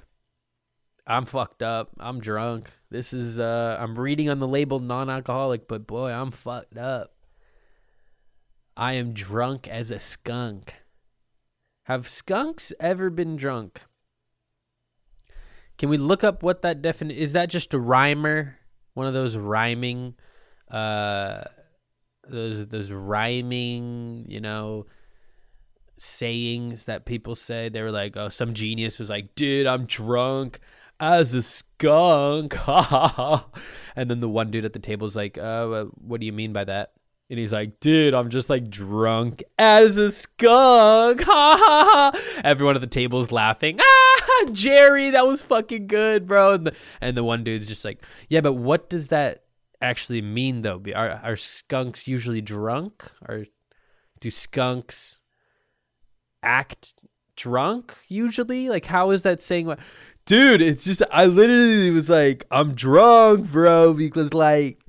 I'm 1.07 1.25
fucked 1.25 1.63
up. 1.63 1.91
I'm 1.99 2.19
drunk. 2.19 2.69
This 2.89 3.13
is 3.13 3.39
uh 3.39 3.77
i'm 3.79 3.97
reading 3.97 4.29
on 4.29 4.39
the 4.39 4.47
label 4.47 4.79
non-alcoholic 4.79 5.67
but 5.67 5.87
boy 5.87 6.11
i'm 6.11 6.31
fucked 6.31 6.77
up. 6.77 7.13
I 8.77 8.93
am 8.93 9.13
drunk 9.13 9.67
as 9.67 9.91
a 9.91 9.99
skunk. 9.99 10.75
Have 11.83 12.07
skunks 12.07 12.71
ever 12.79 13.09
been 13.09 13.35
drunk? 13.35 13.81
Can 15.77 15.89
we 15.89 15.97
look 15.97 16.23
up 16.23 16.43
what 16.43 16.61
that 16.61 16.81
definition 16.81 17.21
is 17.21 17.33
that 17.33 17.49
just 17.49 17.73
a 17.73 17.79
rhymer 17.79 18.57
one 18.93 19.07
of 19.07 19.13
those 19.13 19.37
rhyming 19.37 20.13
uh 20.69 21.43
those 22.27 22.67
those 22.67 22.91
rhyming 22.91 24.25
you 24.27 24.39
know 24.39 24.85
sayings 25.97 26.85
that 26.85 27.05
people 27.05 27.35
say 27.35 27.69
they 27.69 27.81
were 27.81 27.91
like 27.91 28.15
oh 28.17 28.29
some 28.29 28.53
genius 28.53 28.99
was 28.99 29.09
like 29.09 29.35
dude 29.35 29.67
i'm 29.67 29.85
drunk 29.85 30.59
as 30.99 31.33
a 31.33 31.41
skunk 31.41 32.55
and 33.95 34.09
then 34.09 34.19
the 34.19 34.29
one 34.29 34.51
dude 34.51 34.65
at 34.65 34.73
the 34.73 34.79
table 34.79 35.07
is 35.07 35.15
like 35.15 35.37
uh 35.37 35.85
what 35.95 36.19
do 36.19 36.25
you 36.25 36.33
mean 36.33 36.53
by 36.53 36.63
that 36.63 36.93
and 37.31 37.39
he's 37.39 37.53
like, 37.53 37.79
dude, 37.79 38.13
I'm 38.13 38.29
just 38.29 38.49
like 38.49 38.69
drunk 38.69 39.41
as 39.57 39.95
a 39.95 40.11
skunk. 40.11 41.21
Ha 41.23 41.57
ha 41.57 42.11
ha. 42.11 42.41
Everyone 42.43 42.75
at 42.75 42.81
the 42.81 42.87
table 42.87 43.21
is 43.21 43.31
laughing. 43.31 43.79
Ah, 43.79 44.20
Jerry, 44.51 45.09
that 45.11 45.27
was 45.27 45.41
fucking 45.41 45.87
good, 45.87 46.27
bro. 46.27 46.53
And 46.53 46.67
the, 46.67 46.75
and 46.99 47.17
the 47.17 47.23
one 47.23 47.43
dude's 47.43 47.67
just 47.67 47.85
like, 47.85 48.03
yeah, 48.29 48.41
but 48.41 48.53
what 48.53 48.89
does 48.89 49.09
that 49.09 49.43
actually 49.81 50.21
mean, 50.21 50.61
though? 50.61 50.81
Are, 50.95 51.21
are 51.23 51.37
skunks 51.37 52.07
usually 52.07 52.41
drunk? 52.41 53.11
Or 53.27 53.45
do 54.19 54.31
skunks 54.31 55.19
act 56.43 56.93
drunk 57.35 57.95
usually? 58.07 58.69
Like, 58.69 58.85
how 58.85 59.11
is 59.11 59.23
that 59.23 59.41
saying? 59.41 59.67
what? 59.67 59.79
Dude, 60.25 60.61
it's 60.61 60.85
just, 60.85 61.01
I 61.11 61.25
literally 61.25 61.89
was 61.89 62.09
like, 62.09 62.45
I'm 62.51 62.73
drunk, 62.73 63.51
bro, 63.51 63.93
because 63.93 64.33
like, 64.33 64.79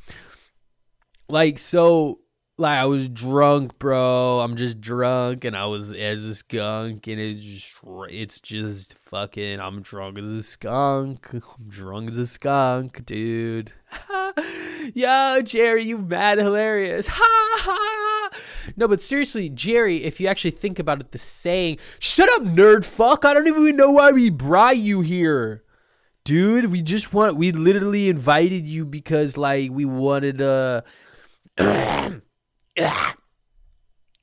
like, 1.28 1.58
so 1.58 2.21
like 2.62 2.78
I 2.78 2.86
was 2.86 3.08
drunk, 3.08 3.78
bro. 3.78 4.40
I'm 4.40 4.56
just 4.56 4.80
drunk, 4.80 5.44
and 5.44 5.56
I 5.56 5.66
was 5.66 5.92
as 5.92 6.24
a 6.24 6.34
skunk, 6.34 7.06
and 7.08 7.20
it's 7.20 7.40
just 7.40 7.76
it's 8.08 8.40
just 8.40 8.96
fucking. 8.98 9.60
I'm 9.60 9.82
drunk 9.82 10.18
as 10.18 10.24
a 10.24 10.42
skunk. 10.42 11.28
I'm 11.32 11.68
drunk 11.68 12.10
as 12.10 12.18
a 12.18 12.26
skunk, 12.26 13.04
dude. 13.04 13.72
Yo, 14.94 15.42
Jerry, 15.42 15.84
you 15.84 15.98
mad 15.98 16.38
hilarious. 16.38 17.06
Ha 17.12 17.58
ha. 17.58 18.30
No, 18.76 18.88
but 18.88 19.02
seriously, 19.02 19.50
Jerry, 19.50 20.04
if 20.04 20.20
you 20.20 20.26
actually 20.26 20.52
think 20.52 20.78
about 20.78 21.00
it, 21.00 21.12
the 21.12 21.18
saying, 21.18 21.78
"Shut 21.98 22.30
up, 22.30 22.42
nerd 22.42 22.84
fuck." 22.84 23.24
I 23.24 23.34
don't 23.34 23.46
even 23.48 23.76
know 23.76 23.90
why 23.90 24.12
we 24.12 24.30
brought 24.30 24.78
you 24.78 25.02
here 25.02 25.64
dude 26.24 26.66
we 26.66 26.80
just 26.80 27.12
want 27.12 27.34
we 27.34 27.50
literally 27.50 28.08
invited 28.08 28.64
you 28.64 28.86
because 28.86 29.36
like 29.36 29.72
we 29.72 29.84
wanted 29.84 30.40
uh, 30.40 30.80
to 32.76 33.14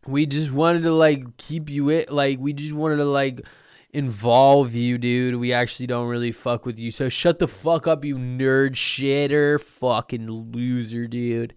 we 0.10 0.26
just 0.26 0.52
wanted 0.52 0.84
to 0.84 0.94
like 0.94 1.38
keep 1.38 1.70
you 1.70 1.90
it 1.90 2.12
like 2.12 2.40
we 2.40 2.54
just 2.54 2.74
wanted 2.74 2.98
to 2.98 3.06
like 3.06 3.46
involve 3.92 4.74
you 4.74 4.98
dude. 4.98 5.36
We 5.36 5.54
actually 5.54 5.88
don't 5.88 6.08
really 6.08 6.32
fuck 6.32 6.66
with 6.66 6.78
you. 6.78 6.92
So 6.92 7.10
shut 7.10 7.40
the 7.40 7.48
fuck 7.48 7.88
up 7.88 8.06
you 8.06 8.18
nerd 8.18 8.72
shitter 8.72 9.60
fucking 9.60 10.30
loser 10.30 11.08
dude. 11.08 11.54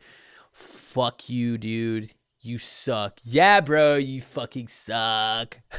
Fuck 0.52 1.28
you 1.28 1.58
dude. 1.58 2.14
You 2.40 2.58
suck. 2.58 3.20
Yeah 3.22 3.60
bro 3.60 3.96
you 3.96 4.20
fucking 4.20 4.68
suck. 4.68 5.58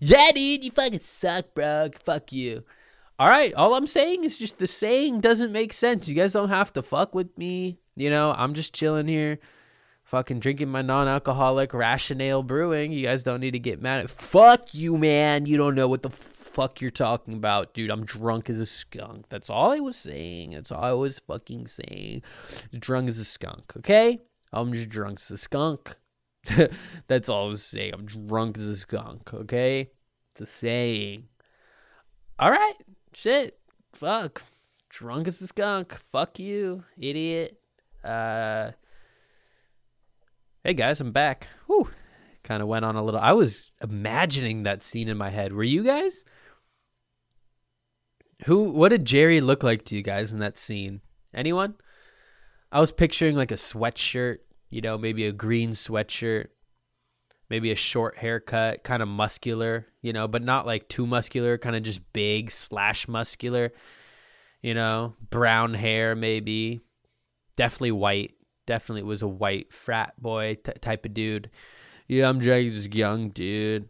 Yeah 0.00 0.32
dude 0.32 0.64
you 0.64 0.70
fucking 0.70 1.00
suck 1.00 1.54
bro. 1.54 1.90
Fuck 2.04 2.32
you. 2.32 2.64
All 3.16 3.28
right 3.28 3.54
all 3.54 3.74
i'm 3.74 3.86
saying 3.86 4.24
is 4.24 4.38
just 4.38 4.58
the 4.58 4.66
saying 4.66 5.20
doesn't 5.20 5.52
make 5.52 5.72
sense. 5.72 6.08
You 6.08 6.14
guys 6.14 6.32
don't 6.32 6.48
have 6.48 6.72
to 6.74 6.82
fuck 6.82 7.14
with 7.14 7.36
me 7.38 7.78
you 7.96 8.10
know? 8.10 8.34
I'm 8.36 8.54
just 8.54 8.74
chilling 8.74 9.08
here 9.08 9.38
fucking 10.14 10.38
drinking 10.38 10.68
my 10.68 10.80
non-alcoholic 10.80 11.74
rationale 11.74 12.44
brewing. 12.44 12.92
You 12.92 13.04
guys 13.04 13.24
don't 13.24 13.40
need 13.40 13.50
to 13.50 13.58
get 13.58 13.82
mad 13.82 13.98
at. 13.98 14.10
Fuck 14.10 14.72
you, 14.72 14.96
man. 14.96 15.44
You 15.44 15.56
don't 15.56 15.74
know 15.74 15.88
what 15.88 16.04
the 16.04 16.10
fuck 16.10 16.80
you're 16.80 16.92
talking 16.92 17.34
about, 17.34 17.74
dude. 17.74 17.90
I'm 17.90 18.04
drunk 18.04 18.48
as 18.48 18.60
a 18.60 18.64
skunk. 18.64 19.28
That's 19.28 19.50
all 19.50 19.72
I 19.72 19.80
was 19.80 19.96
saying. 19.96 20.50
That's 20.50 20.70
all 20.70 20.84
I 20.84 20.92
was 20.92 21.18
fucking 21.18 21.66
saying. 21.66 22.22
Drunk 22.78 23.08
as 23.08 23.18
a 23.18 23.24
skunk. 23.24 23.72
Okay, 23.78 24.20
I'm 24.52 24.72
just 24.72 24.88
drunk 24.88 25.18
as 25.18 25.32
a 25.32 25.36
skunk. 25.36 25.96
That's 27.08 27.28
all 27.28 27.46
I 27.46 27.48
was 27.48 27.64
saying. 27.64 27.90
I'm 27.92 28.06
drunk 28.06 28.56
as 28.56 28.68
a 28.68 28.76
skunk. 28.76 29.34
Okay, 29.34 29.90
it's 30.30 30.42
a 30.42 30.46
saying. 30.46 31.24
All 32.38 32.52
right, 32.52 32.76
shit. 33.14 33.58
Fuck. 33.92 34.44
Drunk 34.90 35.26
as 35.26 35.42
a 35.42 35.48
skunk. 35.48 35.92
Fuck 35.92 36.38
you, 36.38 36.84
idiot. 37.00 37.58
Uh 38.04 38.70
Hey 40.66 40.72
guys, 40.72 40.98
I'm 40.98 41.12
back. 41.12 41.46
Whew. 41.66 41.90
Kind 42.42 42.62
of 42.62 42.68
went 42.68 42.86
on 42.86 42.96
a 42.96 43.04
little. 43.04 43.20
I 43.20 43.32
was 43.32 43.70
imagining 43.82 44.62
that 44.62 44.82
scene 44.82 45.10
in 45.10 45.18
my 45.18 45.28
head. 45.28 45.52
Were 45.52 45.62
you 45.62 45.84
guys? 45.84 46.24
Who? 48.46 48.70
What 48.70 48.88
did 48.88 49.04
Jerry 49.04 49.42
look 49.42 49.62
like 49.62 49.84
to 49.84 49.94
you 49.94 50.00
guys 50.00 50.32
in 50.32 50.38
that 50.38 50.56
scene? 50.56 51.02
Anyone? 51.34 51.74
I 52.72 52.80
was 52.80 52.92
picturing 52.92 53.36
like 53.36 53.50
a 53.50 53.56
sweatshirt. 53.56 54.38
You 54.70 54.80
know, 54.80 54.96
maybe 54.96 55.26
a 55.26 55.32
green 55.32 55.72
sweatshirt, 55.72 56.46
maybe 57.50 57.70
a 57.70 57.76
short 57.76 58.16
haircut, 58.16 58.84
kind 58.84 59.02
of 59.02 59.08
muscular. 59.08 59.86
You 60.00 60.14
know, 60.14 60.26
but 60.28 60.42
not 60.42 60.64
like 60.64 60.88
too 60.88 61.06
muscular. 61.06 61.58
Kind 61.58 61.76
of 61.76 61.82
just 61.82 62.10
big 62.14 62.50
slash 62.50 63.06
muscular. 63.06 63.70
you 64.62 64.72
know, 64.72 65.14
brown 65.28 65.74
hair 65.74 66.16
maybe, 66.16 66.80
definitely 67.54 67.92
white. 67.92 68.34
Definitely 68.66 69.02
was 69.02 69.22
a 69.22 69.28
white 69.28 69.72
frat 69.72 70.14
boy 70.20 70.58
t- 70.62 70.72
type 70.80 71.04
of 71.04 71.14
dude. 71.14 71.50
Yeah, 72.08 72.28
I'm 72.28 72.40
just 72.40 72.94
young 72.94 73.30
dude. 73.30 73.88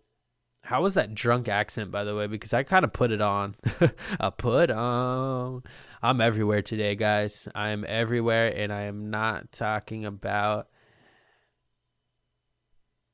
How 0.62 0.82
was 0.82 0.94
that 0.94 1.14
drunk 1.14 1.48
accent, 1.48 1.90
by 1.90 2.04
the 2.04 2.16
way? 2.16 2.26
Because 2.26 2.54
I 2.54 2.62
kind 2.62 2.84
of 2.84 2.92
put 2.92 3.12
it 3.12 3.20
on. 3.20 3.54
I 4.20 4.30
put 4.30 4.70
on. 4.70 5.62
I'm 6.02 6.20
everywhere 6.22 6.62
today, 6.62 6.94
guys. 6.94 7.46
I 7.54 7.68
am 7.70 7.84
everywhere, 7.87 8.48
and 8.48 8.72
I 8.72 8.82
am 8.82 9.10
not 9.10 9.52
talking 9.52 10.06
about. 10.06 10.68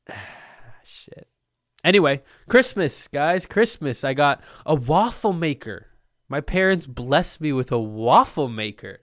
Shit. 0.84 1.28
Anyway, 1.82 2.22
Christmas, 2.48 3.08
guys. 3.08 3.46
Christmas. 3.46 4.04
I 4.04 4.14
got 4.14 4.42
a 4.64 4.76
waffle 4.76 5.32
maker. 5.32 5.86
My 6.28 6.40
parents 6.40 6.86
blessed 6.86 7.40
me 7.40 7.52
with 7.52 7.72
a 7.72 7.80
waffle 7.80 8.48
maker. 8.48 9.00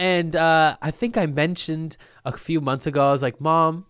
And 0.00 0.34
uh, 0.34 0.78
I 0.80 0.92
think 0.92 1.18
I 1.18 1.26
mentioned 1.26 1.98
a 2.24 2.32
few 2.32 2.62
months 2.62 2.86
ago, 2.86 3.06
I 3.06 3.12
was 3.12 3.20
like, 3.20 3.38
Mom, 3.38 3.84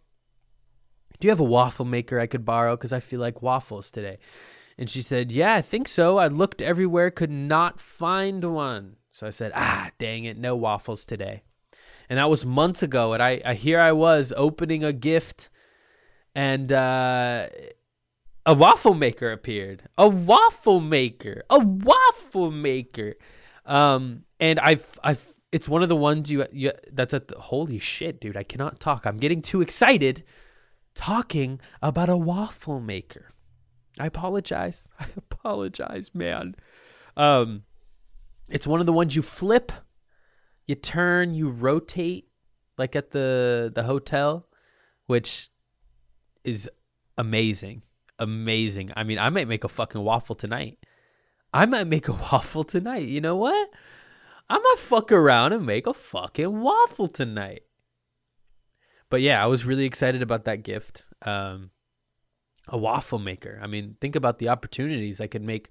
do 1.21 1.29
you 1.29 1.31
have 1.31 1.39
a 1.39 1.45
waffle 1.45 1.85
maker 1.85 2.19
I 2.19 2.27
could 2.27 2.45
borrow? 2.45 2.77
Because 2.77 2.93
I 2.93 2.99
feel 2.99 3.21
like 3.21 3.43
waffles 3.43 3.93
today. 3.93 4.19
And 4.77 4.91
she 4.91 5.03
said, 5.03 5.31
Yeah, 5.31 5.55
I 5.55 5.63
think 5.63 5.87
so. 5.87 6.19
I 6.19 6.27
looked 6.27 6.61
everywhere, 6.61 7.13
could 7.13 7.31
not 7.31 7.79
find 7.79 8.43
one. 8.43 8.97
So 9.13 9.29
I 9.29 9.31
said, 9.31 9.53
Ah, 9.55 9.91
dang 9.99 10.25
it, 10.25 10.37
no 10.37 10.57
waffles 10.57 11.07
today. 11.07 11.45
And 12.09 12.19
that 12.19 12.29
was 12.29 12.45
months 12.45 12.83
ago. 12.83 13.13
And 13.13 13.23
I, 13.23 13.41
I 13.45 13.55
here 13.55 13.79
I 13.79 13.93
was 13.93 14.33
opening 14.37 14.83
a 14.83 14.93
gift, 14.93 15.49
and 16.35 16.73
uh, 16.73 17.47
a 18.45 18.55
waffle 18.55 18.95
maker 18.95 19.31
appeared. 19.31 19.85
A 19.97 20.09
waffle 20.09 20.81
maker. 20.81 21.45
A 21.49 21.61
waffle 21.61 22.51
maker. 22.51 23.15
Um, 23.65 24.25
and 24.41 24.59
I've 24.59 24.99
I've 25.05 25.40
it's 25.53 25.69
one 25.69 25.83
of 25.83 25.89
the 25.89 25.97
ones 25.97 26.31
you 26.31 26.47
you 26.53 26.73
that's 26.93 27.15
at 27.15 27.29
the 27.29 27.39
holy 27.39 27.79
shit, 27.79 28.21
dude. 28.21 28.37
I 28.37 28.43
cannot 28.43 28.81
talk. 28.81 29.07
I'm 29.07 29.19
getting 29.19 29.43
too 29.43 29.63
excited 29.63 30.23
talking 30.95 31.61
about 31.83 32.09
a 32.09 32.17
waffle 32.17 32.81
maker. 32.81 33.33
I 33.99 34.07
apologize. 34.07 34.91
I 35.01 35.07
apologize, 35.17 36.15
man. 36.15 36.55
Um, 37.17 37.65
it's 38.49 38.67
one 38.67 38.81
of 38.81 38.87
the 38.87 38.93
ones 38.93 39.15
you 39.15 39.23
flip, 39.23 39.73
you 40.67 40.75
turn, 40.75 41.35
you 41.35 41.51
rotate, 41.51 42.29
like 42.79 42.95
at 42.95 43.11
the 43.11 43.73
the 43.75 43.83
hotel, 43.83 44.47
which 45.07 45.51
is 46.45 46.71
amazing, 47.19 47.83
amazing. 48.19 48.91
I 48.97 49.03
mean, 49.05 49.19
I 49.19 49.31
might 49.31 49.49
make 49.49 49.65
a 49.65 49.69
fucking 49.69 50.01
waffle 50.01 50.37
tonight. 50.37 50.79
I 51.53 51.67
might 51.67 51.89
make 51.89 52.09
a 52.09 52.13
waffle 52.33 52.65
tonight. 52.65 53.09
You 53.09 53.21
know 53.21 53.37
what? 53.37 53.71
I 54.51 54.59
might 54.59 54.79
fuck 54.79 55.11
around 55.13 55.55
and 55.55 55.65
make 55.65 55.87
a 55.87 55.95
fucking 55.95 56.61
waffle 56.61 57.09
tonight 57.09 57.63
but 59.11 59.21
yeah, 59.21 59.43
I 59.43 59.47
was 59.47 59.67
really 59.67 59.85
excited 59.85 60.23
about 60.23 60.45
that 60.45 60.63
gift. 60.63 61.03
Um, 61.23 61.71
a 62.69 62.79
waffle 62.79 63.19
maker. 63.19 63.59
I 63.61 63.67
mean, 63.67 63.97
think 64.01 64.15
about 64.15 64.39
the 64.39 64.49
opportunities 64.49 65.21
I 65.21 65.27
could 65.27 65.43
make, 65.43 65.69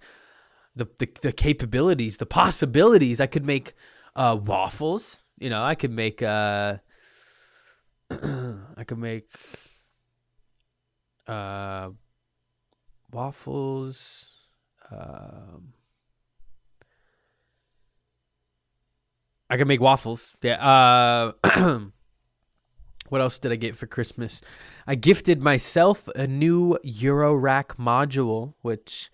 the 0.76 0.86
the, 1.00 1.10
the 1.22 1.32
capabilities, 1.32 2.18
the 2.18 2.26
possibilities. 2.26 3.22
I 3.22 3.28
could 3.28 3.46
make 3.46 3.74
uh, 4.16 4.38
waffles. 4.44 5.24
You 5.40 5.50
know, 5.50 5.64
I 5.64 5.76
could 5.76 5.92
make. 5.92 6.22
Uh, 6.22 6.78
I 8.12 8.84
could 8.86 8.98
make 8.98 9.32
uh, 11.26 11.92
waffles. 13.12 14.26
Um, 14.92 15.74
I 19.50 19.58
can 19.58 19.68
make 19.68 19.82
waffles. 19.82 20.36
Yeah. 20.42 21.34
Uh, 21.44 21.80
What 23.10 23.22
else 23.22 23.40
did 23.40 23.52
I 23.52 23.56
get 23.56 23.76
for 23.76 23.88
Christmas? 23.88 24.42
I 24.88 24.96
gifted 24.96 25.42
myself 25.42 26.08
a 26.16 26.28
new 26.28 26.78
Eurorack 26.86 27.78
module, 27.78 28.54
which, 28.62 29.12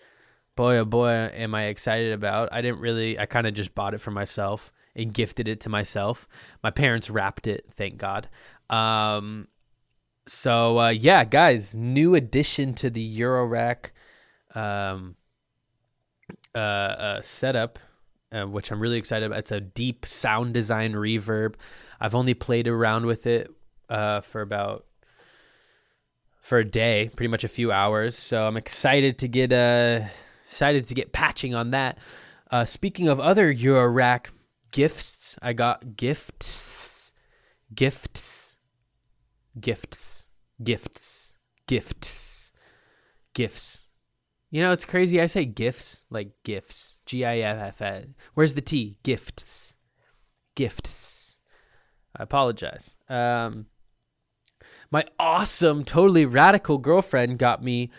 boy 0.56 0.78
oh 0.78 0.86
boy, 0.86 1.10
am 1.10 1.56
I 1.56 1.66
excited 1.66 2.12
about. 2.12 2.50
I 2.52 2.62
didn't 2.62 2.80
really, 2.80 3.18
I 3.18 3.26
kind 3.26 3.48
of 3.48 3.54
just 3.54 3.74
bought 3.74 3.94
it 3.94 4.02
for 4.02 4.12
myself 4.12 4.72
and 4.96 5.14
gifted 5.14 5.48
it 5.48 5.62
to 5.62 5.70
myself. 5.70 6.28
My 6.62 6.72
parents 6.72 7.10
wrapped 7.10 7.48
it, 7.48 7.66
thank 7.72 7.98
God. 7.98 8.28
Um, 8.70 9.48
so, 10.28 10.80
uh, 10.80 10.90
yeah, 10.90 11.24
guys, 11.24 11.74
new 11.74 12.16
addition 12.16 12.74
to 12.76 12.90
the 12.90 13.20
Eurorack 13.20 13.92
um, 14.54 15.16
uh, 16.54 16.58
uh, 16.58 17.22
setup. 17.22 17.80
Uh, 18.32 18.46
which 18.46 18.72
I'm 18.72 18.80
really 18.80 18.98
excited 18.98 19.26
about. 19.26 19.40
It's 19.40 19.52
a 19.52 19.62
deep 19.62 20.06
sound 20.06 20.54
design 20.54 20.94
reverb. 20.94 21.56
I've 22.02 22.16
only 22.16 22.34
played 22.34 22.68
around 22.68 23.06
with 23.06 23.28
it 23.28 23.50
uh, 23.88 24.22
for 24.22 24.42
about 24.42 24.86
for 26.42 26.60
a 26.60 26.66
day, 26.66 27.10
pretty 27.16 27.30
much 27.30 27.44
a 27.44 27.48
few 27.48 27.72
hours. 27.72 28.18
So 28.18 28.46
I'm 28.46 28.58
excited 28.58 29.20
to 29.20 29.28
get 29.28 29.54
uh 29.54 30.02
excited 30.46 30.88
to 30.88 30.94
get 30.94 31.12
patching 31.12 31.56
on 31.56 31.72
that. 31.72 31.98
Uh, 32.52 32.66
speaking 32.66 33.08
of 33.08 33.20
other 33.20 33.54
Eurorack 33.54 34.28
gifts, 34.72 35.38
I 35.42 35.54
got 35.54 35.96
gifts, 35.96 37.12
gifts, 37.74 38.58
gifts, 39.60 40.30
gifts, 40.64 41.36
gifts, 41.68 42.54
gifts. 43.34 43.88
You 44.52 44.62
know, 44.62 44.72
it's 44.72 44.86
crazy. 44.86 45.20
I 45.20 45.26
say 45.26 45.46
gifts 45.46 46.06
like 46.10 46.32
gifts. 46.44 46.95
G 47.06 47.26
I 47.26 47.40
F 47.40 47.58
F 47.58 47.82
S. 47.82 48.06
Where's 48.34 48.54
the 48.54 48.62
T? 48.62 48.98
Gifts. 49.04 49.78
Gifts. 50.56 51.38
I 52.18 52.24
apologize. 52.24 52.98
Um, 53.10 53.68
my 54.92 55.06
awesome, 55.20 55.84
totally 55.84 56.26
radical 56.26 56.78
girlfriend 56.78 57.40
got 57.40 57.64
me 57.64 57.92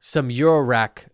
some 0.00 0.28
Eurorack 0.28 1.06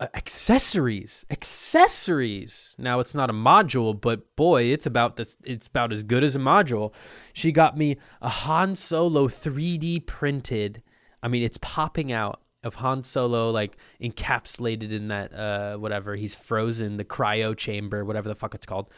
uh, 0.00 0.06
accessories. 0.14 1.26
Accessories. 1.30 2.76
Now 2.78 3.00
it's 3.00 3.14
not 3.14 3.30
a 3.30 3.34
module, 3.34 3.98
but 4.00 4.34
boy, 4.36 4.64
it's 4.64 4.86
about 4.86 5.16
this. 5.16 5.36
It's 5.44 5.66
about 5.66 5.92
as 5.92 6.04
good 6.04 6.22
as 6.22 6.36
a 6.36 6.40
module. 6.40 6.92
She 7.32 7.50
got 7.50 7.76
me 7.76 7.96
a 8.22 8.28
Han 8.28 8.74
Solo 8.74 9.26
3D 9.26 10.06
printed. 10.06 10.82
I 11.22 11.28
mean, 11.28 11.42
it's 11.42 11.58
popping 11.58 12.12
out 12.12 12.40
of 12.64 12.76
Han 12.76 13.04
Solo, 13.04 13.50
like 13.50 13.76
encapsulated 14.00 14.92
in 14.92 15.08
that 15.08 15.32
uh 15.32 15.76
whatever 15.76 16.16
he's 16.16 16.34
frozen, 16.34 16.96
the 16.96 17.04
cryo 17.04 17.56
chamber, 17.56 18.04
whatever 18.04 18.28
the 18.28 18.34
fuck 18.34 18.54
it's 18.54 18.66
called. 18.66 18.88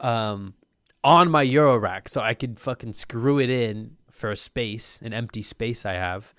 Um, 0.00 0.54
on 1.04 1.30
my 1.30 1.44
Eurorack 1.44 2.08
so 2.08 2.20
I 2.20 2.34
could 2.34 2.58
fucking 2.58 2.94
screw 2.94 3.38
it 3.38 3.50
in 3.50 3.96
for 4.10 4.30
a 4.30 4.36
space, 4.36 5.00
an 5.02 5.12
empty 5.12 5.42
space 5.42 5.84
I 5.84 5.94
have. 5.94 6.32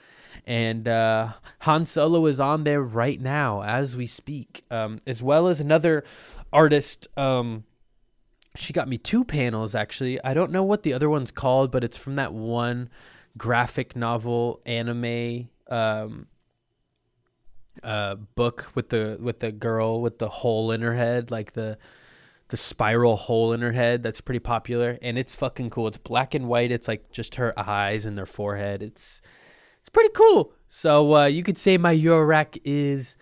And 0.45 0.87
uh, 0.87 1.33
Han 1.59 1.85
Solo 1.85 2.25
is 2.25 2.39
on 2.39 2.63
there 2.63 2.81
right 2.81 3.19
now 3.19 3.61
as 3.63 3.95
we 3.95 4.07
speak, 4.07 4.63
um, 4.71 4.99
as 5.05 5.21
well 5.21 5.47
as 5.47 5.59
another 5.59 6.03
artist. 6.51 7.07
Um, 7.17 7.65
she 8.55 8.73
got 8.73 8.87
me 8.87 8.97
two 8.97 9.23
panels 9.23 9.75
actually. 9.75 10.23
I 10.23 10.33
don't 10.33 10.51
know 10.51 10.63
what 10.63 10.83
the 10.83 10.93
other 10.93 11.09
one's 11.09 11.31
called, 11.31 11.71
but 11.71 11.83
it's 11.83 11.97
from 11.97 12.15
that 12.15 12.33
one 12.33 12.89
graphic 13.37 13.95
novel 13.95 14.61
anime 14.65 15.49
um, 15.69 16.27
uh, 17.81 18.15
book 18.15 18.71
with 18.75 18.89
the 18.89 19.17
with 19.19 19.39
the 19.39 19.51
girl 19.51 20.01
with 20.01 20.19
the 20.19 20.29
hole 20.29 20.71
in 20.71 20.81
her 20.81 20.95
head, 20.95 21.31
like 21.31 21.53
the 21.53 21.77
the 22.49 22.57
spiral 22.57 23.17
hole 23.17 23.53
in 23.53 23.61
her 23.61 23.71
head 23.71 24.03
that's 24.03 24.21
pretty 24.21 24.39
popular 24.39 24.99
and 25.01 25.17
it's 25.17 25.33
fucking 25.33 25.69
cool. 25.69 25.87
It's 25.87 25.97
black 25.97 26.35
and 26.35 26.47
white. 26.47 26.71
It's 26.71 26.87
like 26.87 27.11
just 27.11 27.35
her 27.35 27.57
eyes 27.57 28.05
and 28.05 28.17
their 28.17 28.27
forehead. 28.27 28.83
It's 28.83 29.21
it's 29.79 29.89
pretty 29.89 30.11
cool. 30.13 30.53
So 30.67 31.15
uh, 31.15 31.25
you 31.25 31.43
could 31.43 31.57
say 31.57 31.77
my 31.77 31.95
Eurorack 31.95 32.59
is 32.63 33.17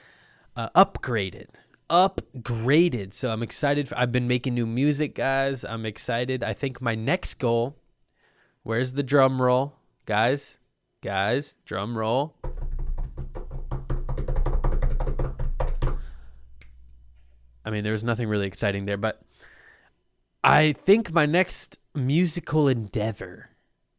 uh, 0.56 0.70
upgraded, 0.76 1.48
upgraded. 1.90 3.14
So 3.14 3.32
I'm 3.32 3.42
excited. 3.42 3.88
For, 3.88 3.98
I've 3.98 4.12
been 4.12 4.28
making 4.28 4.54
new 4.54 4.68
music, 4.68 5.16
guys. 5.16 5.64
I'm 5.64 5.86
excited. 5.86 6.44
I 6.44 6.54
think 6.54 6.82
my 6.82 6.96
next 6.96 7.36
goal. 7.36 7.78
Where's 8.64 8.94
the 8.94 9.02
drum 9.04 9.42
roll, 9.42 9.80
guys? 10.06 10.60
Guys, 11.02 11.56
drum 11.66 11.98
roll. 11.98 12.36
I 17.66 17.70
mean, 17.70 17.84
there 17.84 17.94
was 17.94 18.04
nothing 18.04 18.28
really 18.28 18.48
exciting 18.48 18.86
there, 18.86 18.98
but 18.98 19.22
I 20.44 20.74
think 20.74 21.12
my 21.12 21.26
next 21.26 21.80
musical 21.94 22.68
endeavor 22.68 23.50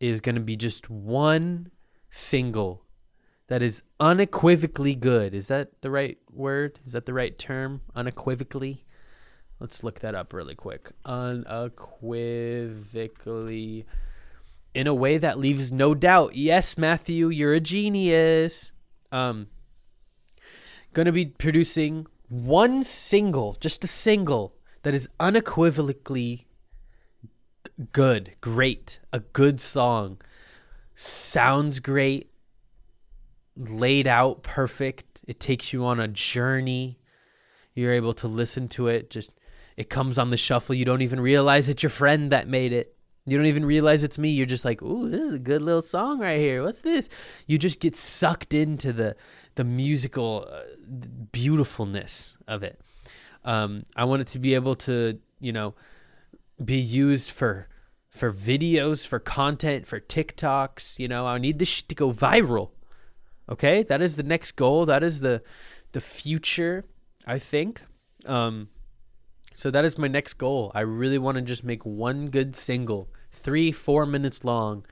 is 0.01 0.21
going 0.21 0.35
to 0.35 0.41
be 0.41 0.57
just 0.57 0.91
one 0.91 1.71
single 2.11 2.85
that 3.49 3.63
is 3.63 3.83
unequivocally 4.01 4.95
good. 4.95 5.35
Is 5.35 5.49
that 5.49 5.83
the 5.83 5.91
right 5.91 6.19
word? 6.31 6.81
Is 6.87 6.93
that 6.93 7.07
the 7.07 7.15
right 7.15 7.39
term? 7.39 7.83
Unequivocally? 7.95 8.85
Let's 9.61 9.85
look 9.85 10.01
that 10.01 10.15
up 10.15 10.33
really 10.33 10.55
quick. 10.55 10.91
Unequivocally. 11.05 13.87
In 14.75 14.87
a 14.87 14.95
way 14.95 15.19
that 15.19 15.39
leaves 15.39 15.71
no 15.71 15.95
doubt. 15.95 16.35
Yes, 16.35 16.79
Matthew, 16.79 17.29
you're 17.29 17.55
a 17.55 17.61
genius. 17.61 18.73
Um, 19.13 19.49
going 20.95 21.07
to 21.07 21.13
be 21.13 21.27
producing 21.27 22.07
one 22.33 22.83
single, 22.83 23.59
just 23.61 23.85
a 23.85 23.87
single, 23.87 24.55
that 24.85 24.95
is 24.95 25.07
unequivocally 25.21 26.47
good, 27.93 28.33
great, 28.41 29.01
a 29.13 29.21
good 29.21 29.61
song, 29.61 30.19
sounds 30.95 31.79
great, 31.79 32.31
laid 33.55 34.07
out 34.07 34.43
perfect. 34.43 35.21
It 35.29 35.41
takes 35.41 35.75
you 35.75 35.85
on 35.85 36.01
a 36.01 36.09
journey. 36.09 36.99
You're 37.75 37.93
able 37.93 38.15
to 38.15 38.29
listen 38.29 38.67
to 38.69 38.89
it. 38.89 39.11
Just 39.11 39.31
it 39.77 39.91
comes 39.91 40.19
on 40.19 40.31
the 40.31 40.39
shuffle. 40.39 40.75
You 40.75 40.87
don't 40.87 41.03
even 41.03 41.21
realize 41.21 41.69
it's 41.69 41.83
your 41.83 41.91
friend 41.91 42.33
that 42.33 42.49
made 42.49 42.73
it. 42.73 42.92
You 43.25 43.37
don't 43.37 43.47
even 43.47 43.65
realize 43.65 44.03
it's 44.03 44.19
me. 44.19 44.31
You're 44.31 44.47
just 44.47 44.65
like, 44.65 44.83
"Ooh, 44.83 45.09
this 45.09 45.21
is 45.23 45.35
a 45.35 45.39
good 45.39 45.63
little 45.63 45.83
song 45.83 46.19
right 46.19 46.41
here. 46.41 46.63
What's 46.65 46.81
this?" 46.81 47.09
You 47.47 47.57
just 47.57 47.79
get 47.79 47.95
sucked 47.95 48.53
into 48.53 48.93
the 48.93 49.15
the 49.55 49.65
musical 49.65 50.49
uh, 50.51 50.63
beautifulness 51.31 52.37
of 52.49 52.63
it. 52.63 52.81
Um, 53.45 53.85
I 53.97 54.05
want 54.05 54.23
it 54.23 54.29
to 54.29 54.39
be 54.39 54.55
able 54.55 54.75
to, 54.77 55.19
you 55.41 55.53
know, 55.53 55.75
be 56.65 56.79
used 56.79 57.31
for 57.31 57.69
for 58.09 58.33
videos, 58.33 59.07
for 59.07 59.19
content, 59.19 59.87
for 59.87 60.01
TikToks. 60.01 60.99
You 60.99 61.09
know, 61.09 61.27
I 61.27 61.39
need 61.39 61.59
this 61.59 61.69
shit 61.69 61.89
to 61.89 61.95
go 61.95 62.13
viral. 62.13 62.71
Okay, 63.49 63.83
that 63.85 64.03
is 64.03 64.17
the 64.17 64.23
next 64.23 64.53
goal. 64.53 64.85
That 64.87 65.03
is 65.03 65.21
the 65.21 65.43
the 65.93 66.01
future. 66.01 66.85
I 67.25 67.39
think. 67.39 67.83
Um, 68.27 68.69
so 69.55 69.71
that 69.71 69.85
is 69.85 69.99
my 69.99 70.09
next 70.09 70.35
goal. 70.35 70.73
I 70.75 70.81
really 70.81 71.19
want 71.19 71.37
to 71.37 71.43
just 71.43 71.65
make 71.65 71.85
one 71.85 72.29
good 72.29 72.57
single, 72.57 73.09
three, 73.31 73.73
four 73.73 74.07
minutes 74.07 74.45
long, 74.45 74.85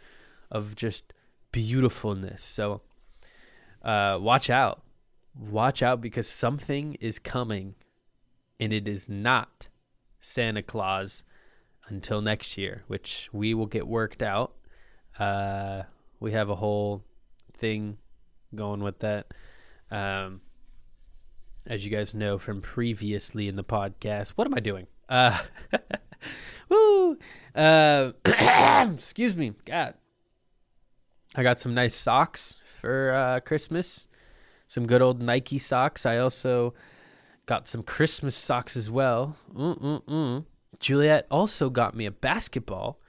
of 0.50 0.74
just 0.74 1.12
beautifulness. 1.52 2.42
So, 2.42 2.82
uh, 3.82 4.18
watch 4.20 4.50
out, 4.50 4.82
watch 5.34 5.82
out 5.82 6.00
because 6.00 6.28
something 6.28 6.94
is 7.00 7.18
coming, 7.18 7.74
and 8.58 8.72
it 8.72 8.88
is 8.88 9.08
not 9.08 9.68
Santa 10.18 10.62
Claus 10.62 11.24
until 11.88 12.20
next 12.20 12.56
year, 12.58 12.84
which 12.86 13.28
we 13.32 13.54
will 13.54 13.66
get 13.66 13.86
worked 13.86 14.22
out. 14.22 14.54
Uh, 15.18 15.82
we 16.20 16.32
have 16.32 16.50
a 16.50 16.56
whole 16.56 17.02
thing 17.56 17.98
going 18.54 18.80
with 18.80 19.00
that. 19.00 19.32
Um, 19.90 20.40
as 21.66 21.84
you 21.84 21.90
guys 21.90 22.14
know 22.14 22.38
from 22.38 22.60
previously 22.60 23.48
in 23.48 23.56
the 23.56 23.64
podcast. 23.64 24.30
What 24.30 24.46
am 24.46 24.54
I 24.54 24.60
doing? 24.60 24.86
Uh, 25.08 25.38
woo! 26.68 27.18
Uh, 27.54 28.12
excuse 28.94 29.36
me. 29.36 29.52
God. 29.64 29.94
I 31.34 31.42
got 31.42 31.60
some 31.60 31.74
nice 31.74 31.94
socks 31.94 32.60
for 32.80 33.12
uh, 33.12 33.40
Christmas. 33.40 34.08
Some 34.66 34.86
good 34.86 35.02
old 35.02 35.20
Nike 35.20 35.58
socks. 35.58 36.06
I 36.06 36.18
also 36.18 36.74
got 37.46 37.68
some 37.68 37.82
Christmas 37.82 38.36
socks 38.36 38.76
as 38.76 38.90
well. 38.90 39.36
Mm-mm-mm. 39.54 40.44
Juliet 40.78 41.26
also 41.30 41.68
got 41.70 41.94
me 41.94 42.06
a 42.06 42.10
basketball 42.10 43.00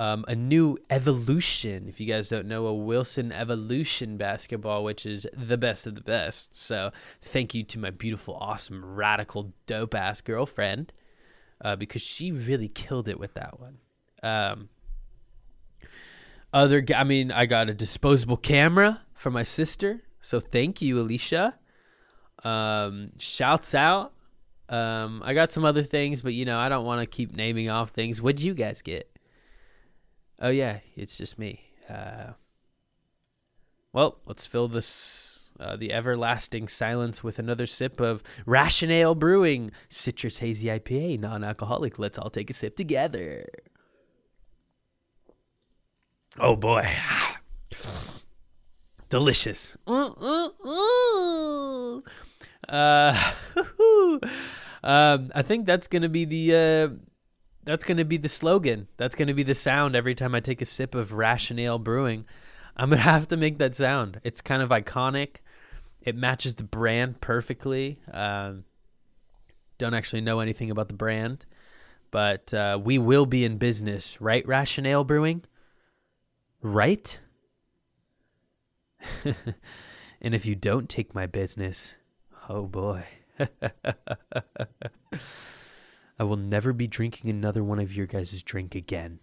um, 0.00 0.24
a 0.28 0.34
new 0.34 0.78
evolution. 0.88 1.86
If 1.86 2.00
you 2.00 2.06
guys 2.06 2.30
don't 2.30 2.46
know, 2.46 2.66
a 2.66 2.74
Wilson 2.74 3.32
Evolution 3.32 4.16
basketball, 4.16 4.82
which 4.82 5.04
is 5.04 5.26
the 5.36 5.58
best 5.58 5.86
of 5.86 5.94
the 5.94 6.00
best. 6.00 6.58
So 6.58 6.90
thank 7.20 7.54
you 7.54 7.64
to 7.64 7.78
my 7.78 7.90
beautiful, 7.90 8.34
awesome, 8.36 8.82
radical, 8.82 9.52
dope 9.66 9.94
ass 9.94 10.22
girlfriend 10.22 10.94
uh, 11.62 11.76
because 11.76 12.00
she 12.00 12.32
really 12.32 12.68
killed 12.68 13.08
it 13.08 13.20
with 13.20 13.34
that 13.34 13.60
one. 13.60 13.76
Um, 14.22 14.70
other, 16.54 16.82
I 16.96 17.04
mean, 17.04 17.30
I 17.30 17.44
got 17.44 17.68
a 17.68 17.74
disposable 17.74 18.38
camera 18.38 19.02
for 19.12 19.30
my 19.30 19.42
sister. 19.42 20.02
So 20.22 20.40
thank 20.40 20.80
you, 20.80 20.98
Alicia. 20.98 21.56
Um, 22.42 23.12
shouts 23.18 23.74
out. 23.74 24.14
Um, 24.70 25.20
I 25.26 25.34
got 25.34 25.52
some 25.52 25.66
other 25.66 25.82
things, 25.82 26.22
but 26.22 26.32
you 26.32 26.46
know, 26.46 26.58
I 26.58 26.70
don't 26.70 26.86
want 26.86 27.02
to 27.02 27.06
keep 27.06 27.34
naming 27.34 27.68
off 27.68 27.90
things. 27.90 28.22
What'd 28.22 28.40
you 28.40 28.54
guys 28.54 28.80
get? 28.80 29.09
Oh 30.40 30.48
yeah, 30.48 30.78
it's 30.96 31.18
just 31.18 31.38
me. 31.38 31.60
Uh, 31.88 32.32
well, 33.92 34.18
let's 34.24 34.46
fill 34.46 34.68
this 34.68 35.50
uh, 35.60 35.76
the 35.76 35.92
everlasting 35.92 36.68
silence 36.68 37.22
with 37.22 37.38
another 37.38 37.66
sip 37.66 38.00
of 38.00 38.22
Rationale 38.46 39.14
Brewing 39.14 39.70
Citrus 39.90 40.38
Hazy 40.38 40.68
IPA, 40.68 41.20
non-alcoholic. 41.20 41.98
Let's 41.98 42.16
all 42.16 42.30
take 42.30 42.48
a 42.48 42.54
sip 42.54 42.76
together. 42.76 43.44
Oh 46.38 46.56
boy, 46.56 46.88
delicious. 49.10 49.76
Uh, 52.68 53.32
um, 54.84 55.30
I 55.34 55.42
think 55.42 55.66
that's 55.66 55.88
gonna 55.88 56.08
be 56.08 56.24
the. 56.24 56.98
That's 57.70 57.84
going 57.84 57.98
to 57.98 58.04
be 58.04 58.16
the 58.16 58.28
slogan. 58.28 58.88
That's 58.96 59.14
going 59.14 59.28
to 59.28 59.34
be 59.34 59.44
the 59.44 59.54
sound 59.54 59.94
every 59.94 60.16
time 60.16 60.34
I 60.34 60.40
take 60.40 60.60
a 60.60 60.64
sip 60.64 60.96
of 60.96 61.12
Rationale 61.12 61.78
Brewing. 61.78 62.24
I'm 62.76 62.90
going 62.90 62.98
to 63.02 63.04
have 63.04 63.28
to 63.28 63.36
make 63.36 63.58
that 63.58 63.76
sound. 63.76 64.20
It's 64.24 64.40
kind 64.40 64.60
of 64.60 64.70
iconic. 64.70 65.36
It 66.02 66.16
matches 66.16 66.56
the 66.56 66.64
brand 66.64 67.20
perfectly. 67.20 68.00
Um, 68.12 68.64
don't 69.78 69.94
actually 69.94 70.22
know 70.22 70.40
anything 70.40 70.72
about 70.72 70.88
the 70.88 70.94
brand, 70.94 71.46
but 72.10 72.52
uh, 72.52 72.80
we 72.82 72.98
will 72.98 73.24
be 73.24 73.44
in 73.44 73.56
business, 73.56 74.20
right? 74.20 74.44
Rationale 74.48 75.04
Brewing? 75.04 75.44
Right? 76.62 77.20
and 80.20 80.34
if 80.34 80.44
you 80.44 80.56
don't 80.56 80.88
take 80.88 81.14
my 81.14 81.26
business, 81.26 81.94
oh 82.48 82.64
boy. 82.64 83.04
I 86.20 86.24
will 86.24 86.36
never 86.36 86.74
be 86.74 86.86
drinking 86.86 87.30
another 87.30 87.64
one 87.64 87.78
of 87.78 87.96
your 87.96 88.04
guys' 88.04 88.42
drink 88.42 88.74
again. 88.74 89.20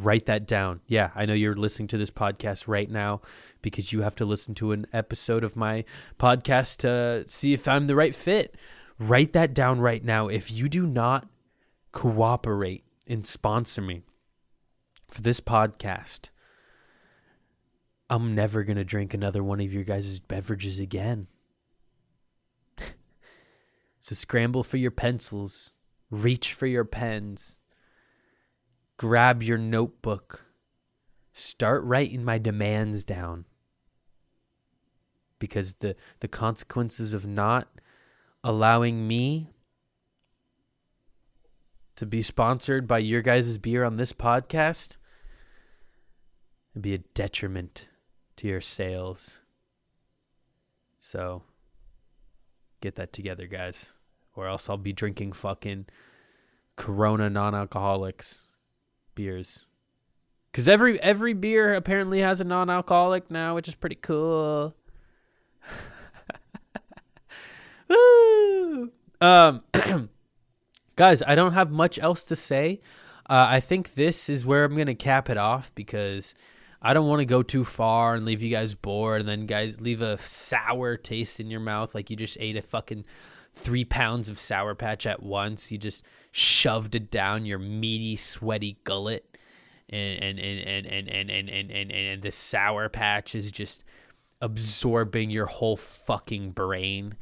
Write 0.00 0.26
that 0.26 0.44
down. 0.44 0.80
Yeah, 0.88 1.10
I 1.14 1.26
know 1.26 1.32
you're 1.32 1.54
listening 1.54 1.86
to 1.88 1.96
this 1.96 2.10
podcast 2.10 2.66
right 2.66 2.90
now 2.90 3.20
because 3.62 3.92
you 3.92 4.02
have 4.02 4.16
to 4.16 4.24
listen 4.24 4.56
to 4.56 4.72
an 4.72 4.88
episode 4.92 5.44
of 5.44 5.54
my 5.54 5.84
podcast 6.18 6.78
to 6.78 7.24
see 7.28 7.52
if 7.52 7.68
I'm 7.68 7.86
the 7.86 7.94
right 7.94 8.16
fit. 8.16 8.56
Write 8.98 9.32
that 9.34 9.54
down 9.54 9.78
right 9.78 10.04
now. 10.04 10.26
If 10.26 10.50
you 10.50 10.68
do 10.68 10.88
not 10.88 11.28
cooperate 11.92 12.82
and 13.06 13.24
sponsor 13.24 13.80
me 13.80 14.02
for 15.08 15.22
this 15.22 15.38
podcast, 15.38 16.30
I'm 18.08 18.34
never 18.34 18.64
going 18.64 18.76
to 18.76 18.84
drink 18.84 19.14
another 19.14 19.44
one 19.44 19.60
of 19.60 19.72
your 19.72 19.84
guys' 19.84 20.18
beverages 20.18 20.80
again. 20.80 21.28
So 24.10 24.16
scramble 24.16 24.64
for 24.64 24.76
your 24.76 24.90
pencils, 24.90 25.72
reach 26.10 26.52
for 26.52 26.66
your 26.66 26.84
pens, 26.84 27.60
grab 28.96 29.40
your 29.40 29.56
notebook, 29.56 30.46
start 31.32 31.84
writing 31.84 32.24
my 32.24 32.36
demands 32.38 33.04
down. 33.04 33.44
Because 35.38 35.74
the, 35.74 35.94
the 36.18 36.26
consequences 36.26 37.14
of 37.14 37.24
not 37.24 37.68
allowing 38.42 39.06
me 39.06 39.52
to 41.94 42.04
be 42.04 42.20
sponsored 42.20 42.88
by 42.88 42.98
your 42.98 43.22
guys' 43.22 43.58
beer 43.58 43.84
on 43.84 43.96
this 43.96 44.12
podcast 44.12 44.96
would 46.74 46.82
be 46.82 46.94
a 46.94 46.98
detriment 46.98 47.86
to 48.38 48.48
your 48.48 48.60
sales. 48.60 49.38
So 50.98 51.44
Get 52.80 52.94
that 52.94 53.12
together, 53.12 53.46
guys. 53.46 53.92
Or 54.40 54.48
else 54.48 54.70
I'll 54.70 54.78
be 54.78 54.94
drinking 54.94 55.32
fucking 55.32 55.84
Corona 56.76 57.28
non-alcoholics 57.28 58.46
beers. 59.14 59.66
Cause 60.54 60.66
every 60.66 60.98
every 61.02 61.34
beer 61.34 61.74
apparently 61.74 62.20
has 62.20 62.40
a 62.40 62.44
non-alcoholic 62.44 63.30
now, 63.30 63.54
which 63.54 63.68
is 63.68 63.74
pretty 63.74 63.96
cool. 63.96 64.74
Woo! 67.90 68.90
Um, 69.20 69.62
guys, 70.96 71.22
I 71.22 71.34
don't 71.34 71.52
have 71.52 71.70
much 71.70 71.98
else 71.98 72.24
to 72.24 72.34
say. 72.34 72.80
Uh, 73.28 73.46
I 73.50 73.60
think 73.60 73.92
this 73.92 74.30
is 74.30 74.46
where 74.46 74.64
I'm 74.64 74.74
gonna 74.74 74.94
cap 74.94 75.28
it 75.28 75.36
off 75.36 75.70
because 75.74 76.34
I 76.80 76.94
don't 76.94 77.08
want 77.08 77.20
to 77.20 77.26
go 77.26 77.42
too 77.42 77.64
far 77.64 78.14
and 78.14 78.24
leave 78.24 78.40
you 78.40 78.50
guys 78.50 78.74
bored 78.74 79.20
and 79.20 79.28
then 79.28 79.44
guys 79.44 79.82
leave 79.82 80.00
a 80.00 80.16
sour 80.16 80.96
taste 80.96 81.40
in 81.40 81.50
your 81.50 81.60
mouth 81.60 81.94
like 81.94 82.08
you 82.08 82.16
just 82.16 82.38
ate 82.40 82.56
a 82.56 82.62
fucking 82.62 83.04
three 83.54 83.84
pounds 83.84 84.28
of 84.28 84.38
sour 84.38 84.74
patch 84.74 85.06
at 85.06 85.22
once. 85.22 85.70
You 85.70 85.78
just 85.78 86.04
shoved 86.32 86.94
it 86.94 87.10
down 87.10 87.44
your 87.44 87.58
meaty, 87.58 88.16
sweaty 88.16 88.78
gullet 88.84 89.30
and 89.90 90.22
and 90.22 90.38
and 90.38 90.86
and 90.86 90.86
and 90.86 91.30
and 91.30 91.48
and, 91.48 91.70
and, 91.70 91.90
and, 91.90 92.22
the 92.22 92.30
sour 92.30 92.88
patch 92.88 93.34
is 93.34 93.50
just 93.50 93.84
absorbing 94.40 95.30
your 95.30 95.46
whole 95.46 95.76
fucking 95.76 96.52
brain 96.52 97.14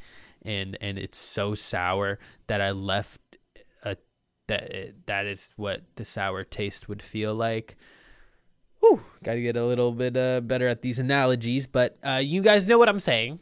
and 0.43 0.77
and 0.79 0.97
it's 0.97 1.17
so 1.17 1.55
sour 1.55 2.19
that 2.47 2.61
I 2.61 2.71
left 2.71 3.19
a 3.83 3.97
that 4.47 4.93
that 5.07 5.25
is 5.25 5.51
what 5.55 5.81
the 5.95 6.05
sour 6.05 6.43
taste 6.43 6.87
would 6.87 7.01
feel 7.01 7.33
like. 7.33 7.75
Whew, 8.79 9.01
got 9.23 9.33
to 9.33 9.41
get 9.41 9.57
a 9.57 9.65
little 9.65 9.91
bit 9.91 10.15
uh, 10.15 10.39
better 10.39 10.67
at 10.67 10.81
these 10.81 10.99
analogies, 10.99 11.67
but 11.67 11.97
uh, 12.01 12.21
you 12.23 12.41
guys 12.41 12.65
know 12.65 12.77
what 12.77 12.87
I'm 12.87 13.01
saying. 13.01 13.39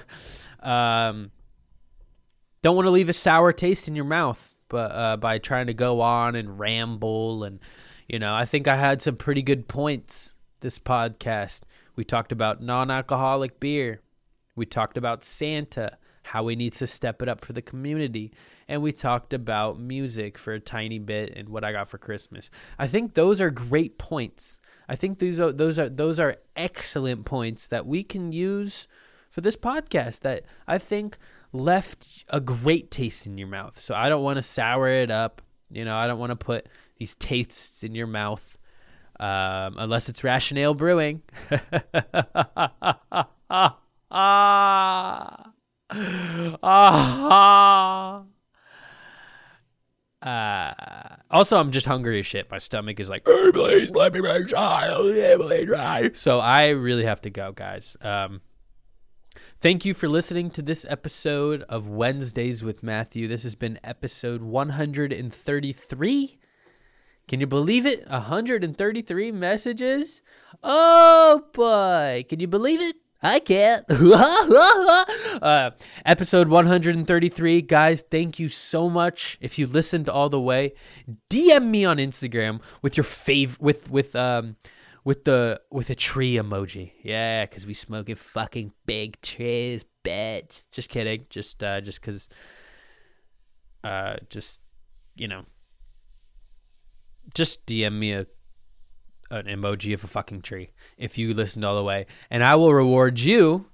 um, 0.60 1.30
don't 2.62 2.76
want 2.76 2.86
to 2.86 2.90
leave 2.90 3.08
a 3.08 3.14
sour 3.14 3.52
taste 3.52 3.88
in 3.88 3.96
your 3.96 4.04
mouth, 4.04 4.54
but 4.68 4.92
uh, 4.92 5.16
by 5.16 5.38
trying 5.38 5.66
to 5.66 5.74
go 5.74 6.00
on 6.00 6.34
and 6.34 6.58
ramble 6.58 7.44
and 7.44 7.60
you 8.08 8.18
know, 8.18 8.34
I 8.34 8.44
think 8.44 8.66
I 8.66 8.74
had 8.74 9.00
some 9.00 9.14
pretty 9.14 9.40
good 9.40 9.68
points 9.68 10.34
this 10.60 10.80
podcast. 10.80 11.60
We 11.94 12.02
talked 12.04 12.32
about 12.32 12.60
non-alcoholic 12.60 13.60
beer. 13.60 14.00
We 14.56 14.66
talked 14.66 14.96
about 14.96 15.24
Santa, 15.24 15.96
how 16.24 16.42
we 16.42 16.56
need 16.56 16.72
to 16.74 16.88
step 16.88 17.22
it 17.22 17.28
up 17.28 17.44
for 17.44 17.52
the 17.52 17.62
community, 17.62 18.32
and 18.66 18.82
we 18.82 18.90
talked 18.90 19.32
about 19.32 19.78
music 19.78 20.36
for 20.36 20.52
a 20.52 20.60
tiny 20.60 20.98
bit 20.98 21.32
and 21.36 21.48
what 21.48 21.62
I 21.62 21.70
got 21.70 21.88
for 21.88 21.98
Christmas. 21.98 22.50
I 22.80 22.88
think 22.88 23.14
those 23.14 23.40
are 23.40 23.50
great 23.50 23.96
points. 23.96 24.58
I 24.88 24.96
think 24.96 25.20
these 25.20 25.38
are 25.38 25.52
those 25.52 25.78
are 25.78 25.88
those 25.88 26.18
are 26.18 26.36
excellent 26.56 27.24
points 27.26 27.68
that 27.68 27.86
we 27.86 28.02
can 28.02 28.32
use 28.32 28.88
for 29.30 29.40
this 29.40 29.56
podcast 29.56 30.20
that 30.20 30.44
I 30.66 30.78
think 30.78 31.16
left 31.52 32.24
a 32.28 32.40
great 32.40 32.90
taste 32.90 33.26
in 33.26 33.38
your 33.38 33.48
mouth. 33.48 33.80
So 33.80 33.94
I 33.94 34.08
don't 34.08 34.22
want 34.22 34.36
to 34.36 34.42
sour 34.42 34.88
it 34.88 35.10
up. 35.10 35.42
You 35.70 35.84
know, 35.84 35.96
I 35.96 36.06
don't 36.06 36.18
want 36.18 36.30
to 36.30 36.36
put 36.36 36.68
these 36.98 37.14
tastes 37.14 37.82
in 37.84 37.94
your 37.94 38.06
mouth 38.06 38.58
um, 39.18 39.76
unless 39.78 40.08
it's 40.08 40.24
Rationale 40.24 40.74
Brewing. 40.74 41.22
ah, 44.10 45.52
ah. 46.62 48.24
Uh, 50.22 51.16
also, 51.30 51.56
I'm 51.56 51.70
just 51.70 51.86
hungry 51.86 52.20
as 52.20 52.26
shit. 52.26 52.50
My 52.50 52.58
stomach 52.58 53.00
is 53.00 53.08
like, 53.08 53.22
hey, 53.26 53.50
please 53.52 53.90
let 53.90 54.12
me 54.12 54.20
make 54.20 54.48
child. 54.48 55.14
So 56.14 56.38
I 56.38 56.68
really 56.68 57.04
have 57.04 57.22
to 57.22 57.30
go, 57.30 57.52
guys. 57.52 57.96
Um, 58.02 58.40
thank 59.60 59.84
you 59.84 59.92
for 59.92 60.08
listening 60.08 60.50
to 60.50 60.62
this 60.62 60.86
episode 60.88 61.62
of 61.68 61.86
Wednesdays 61.86 62.64
with 62.64 62.82
Matthew. 62.82 63.28
This 63.28 63.42
has 63.42 63.54
been 63.54 63.78
episode 63.84 64.42
133. 64.42 66.38
Can 67.28 67.40
you 67.40 67.46
believe 67.46 67.86
it? 67.86 68.08
133 68.08 69.32
messages? 69.32 70.22
Oh 70.62 71.44
boy. 71.52 72.24
Can 72.28 72.40
you 72.40 72.48
believe 72.48 72.80
it? 72.80 72.96
I 73.22 73.38
can't. 73.38 73.84
uh, 75.42 75.72
episode 76.06 76.48
133, 76.48 77.60
guys. 77.60 78.02
Thank 78.10 78.38
you 78.38 78.48
so 78.48 78.88
much. 78.88 79.36
If 79.42 79.58
you 79.58 79.66
listened 79.66 80.08
all 80.08 80.30
the 80.30 80.40
way, 80.40 80.72
DM 81.28 81.66
me 81.66 81.84
on 81.84 81.98
Instagram 81.98 82.60
with 82.80 82.96
your 82.96 83.04
fav 83.04 83.60
with 83.60 83.90
with 83.90 84.16
um 84.16 84.56
with 85.04 85.24
the 85.24 85.60
with 85.70 85.90
a 85.90 85.94
tree 85.94 86.34
emoji. 86.34 86.92
Yeah, 87.02 87.46
because 87.46 87.66
we 87.66 87.74
smoking 87.74 88.14
fucking 88.14 88.72
big 88.86 89.20
trees, 89.20 89.84
bitch. 90.04 90.62
Just 90.72 90.88
kidding. 90.88 91.26
Just 91.30 91.62
uh, 91.62 91.80
just 91.80 92.00
because. 92.00 92.28
Uh, 93.82 94.16
just 94.28 94.60
you 95.16 95.28
know. 95.28 95.44
Just 97.34 97.66
DM 97.66 97.98
me 97.98 98.12
a 98.12 98.26
an 99.30 99.46
emoji 99.46 99.94
of 99.94 100.02
a 100.02 100.08
fucking 100.08 100.42
tree 100.42 100.70
if 100.98 101.16
you 101.16 101.32
listened 101.32 101.64
all 101.64 101.76
the 101.76 101.84
way, 101.84 102.06
and 102.30 102.44
I 102.44 102.56
will 102.56 102.74
reward 102.74 103.20
you 103.20 103.66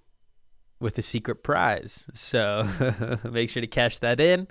with 0.80 0.98
a 0.98 1.02
secret 1.02 1.42
prize. 1.42 2.08
So 2.12 3.18
make 3.24 3.50
sure 3.50 3.62
to 3.62 3.66
cash 3.66 3.98
that 3.98 4.20
in. 4.20 4.48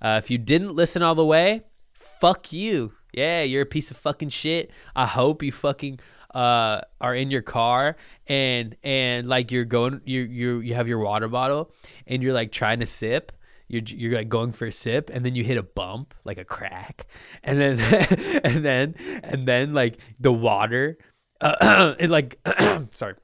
Uh, 0.00 0.20
if 0.22 0.30
you 0.30 0.38
didn't 0.38 0.74
listen 0.74 1.02
all 1.02 1.14
the 1.14 1.24
way, 1.24 1.62
fuck 1.92 2.52
you. 2.52 2.92
Yeah, 3.16 3.42
you're 3.42 3.62
a 3.62 3.66
piece 3.66 3.90
of 3.90 3.96
fucking 3.96 4.30
shit. 4.30 4.70
I 4.94 5.06
hope 5.06 5.42
you 5.42 5.52
fucking 5.52 6.00
uh, 6.34 6.80
are 7.00 7.14
in 7.14 7.30
your 7.30 7.42
car 7.42 7.96
and 8.26 8.76
and 8.82 9.28
like 9.28 9.52
you're 9.52 9.64
going 9.64 10.00
you 10.04 10.22
you 10.22 10.58
you 10.60 10.74
have 10.74 10.88
your 10.88 10.98
water 10.98 11.28
bottle 11.28 11.70
and 12.06 12.22
you're 12.22 12.32
like 12.32 12.50
trying 12.50 12.80
to 12.80 12.86
sip. 12.86 13.32
You're 13.68 13.82
you're 13.86 14.14
like 14.14 14.28
going 14.28 14.52
for 14.52 14.66
a 14.66 14.72
sip 14.72 15.10
and 15.10 15.24
then 15.24 15.34
you 15.34 15.44
hit 15.44 15.56
a 15.56 15.62
bump 15.62 16.14
like 16.24 16.38
a 16.38 16.44
crack. 16.44 17.06
And 17.42 17.60
then 17.60 17.78
and 18.44 18.64
then 18.64 18.94
and 19.22 19.46
then 19.46 19.74
like 19.74 19.98
the 20.18 20.32
water 20.32 20.98
uh, 21.40 21.94
it 21.98 22.10
like 22.10 22.38
sorry. 22.94 23.14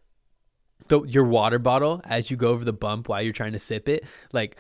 The, 0.88 1.02
your 1.02 1.24
water 1.24 1.60
bottle 1.60 2.00
as 2.04 2.32
you 2.32 2.36
go 2.36 2.48
over 2.48 2.64
the 2.64 2.72
bump 2.72 3.08
while 3.08 3.22
you're 3.22 3.32
trying 3.32 3.52
to 3.52 3.60
sip 3.60 3.88
it 3.88 4.04
like 4.32 4.56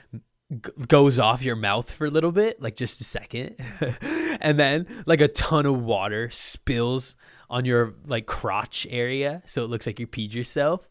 g- 0.50 0.70
goes 0.88 1.18
off 1.18 1.42
your 1.42 1.56
mouth 1.56 1.90
for 1.90 2.06
a 2.06 2.10
little 2.10 2.32
bit 2.32 2.60
like 2.60 2.76
just 2.76 3.00
a 3.00 3.04
second. 3.04 3.56
And 4.42 4.58
then 4.58 4.86
like 5.04 5.20
a 5.20 5.28
ton 5.28 5.66
of 5.66 5.82
water 5.82 6.30
spills 6.30 7.14
on 7.50 7.66
your 7.66 7.92
like 8.06 8.24
crotch 8.24 8.86
area 8.88 9.42
so 9.44 9.62
it 9.62 9.68
looks 9.68 9.86
like 9.86 10.00
you 10.00 10.06
peed 10.06 10.32
yourself. 10.32 10.88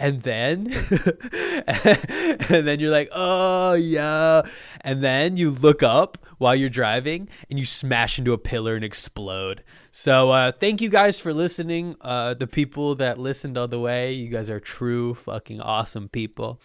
And 0.00 0.22
then 0.22 0.66
and 1.68 2.66
then 2.66 2.80
you're 2.80 2.90
like 2.90 3.08
oh 3.12 3.74
yeah. 3.74 4.42
And 4.80 5.00
then 5.00 5.36
you 5.36 5.50
look 5.50 5.82
up 5.82 6.18
while 6.38 6.56
you're 6.56 6.68
driving 6.68 7.28
and 7.50 7.58
you 7.58 7.64
smash 7.64 8.18
into 8.18 8.32
a 8.32 8.38
pillar 8.38 8.74
and 8.74 8.84
explode. 8.84 9.62
So 9.92 10.30
uh, 10.30 10.52
thank 10.52 10.80
you 10.80 10.88
guys 10.88 11.20
for 11.20 11.32
listening 11.32 11.96
uh, 12.00 12.34
the 12.34 12.46
people 12.46 12.96
that 12.96 13.18
listened 13.18 13.56
all 13.58 13.68
the 13.68 13.80
way. 13.80 14.12
You 14.12 14.28
guys 14.28 14.50
are 14.50 14.60
true 14.60 15.14
fucking 15.14 15.60
awesome 15.60 16.08
people 16.08 16.60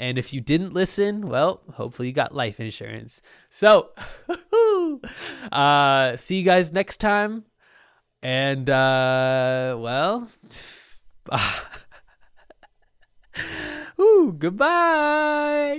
and 0.00 0.18
if 0.18 0.32
you 0.32 0.40
didn't 0.40 0.72
listen 0.72 1.28
well 1.28 1.60
hopefully 1.74 2.08
you 2.08 2.14
got 2.14 2.34
life 2.34 2.58
insurance 2.58 3.22
so 3.48 3.90
uh, 5.52 6.16
see 6.16 6.38
you 6.38 6.44
guys 6.44 6.72
next 6.72 6.98
time 6.98 7.44
and 8.22 8.68
uh, 8.68 9.76
well 9.78 10.28
Ooh, 14.00 14.34
goodbye. 14.36 15.78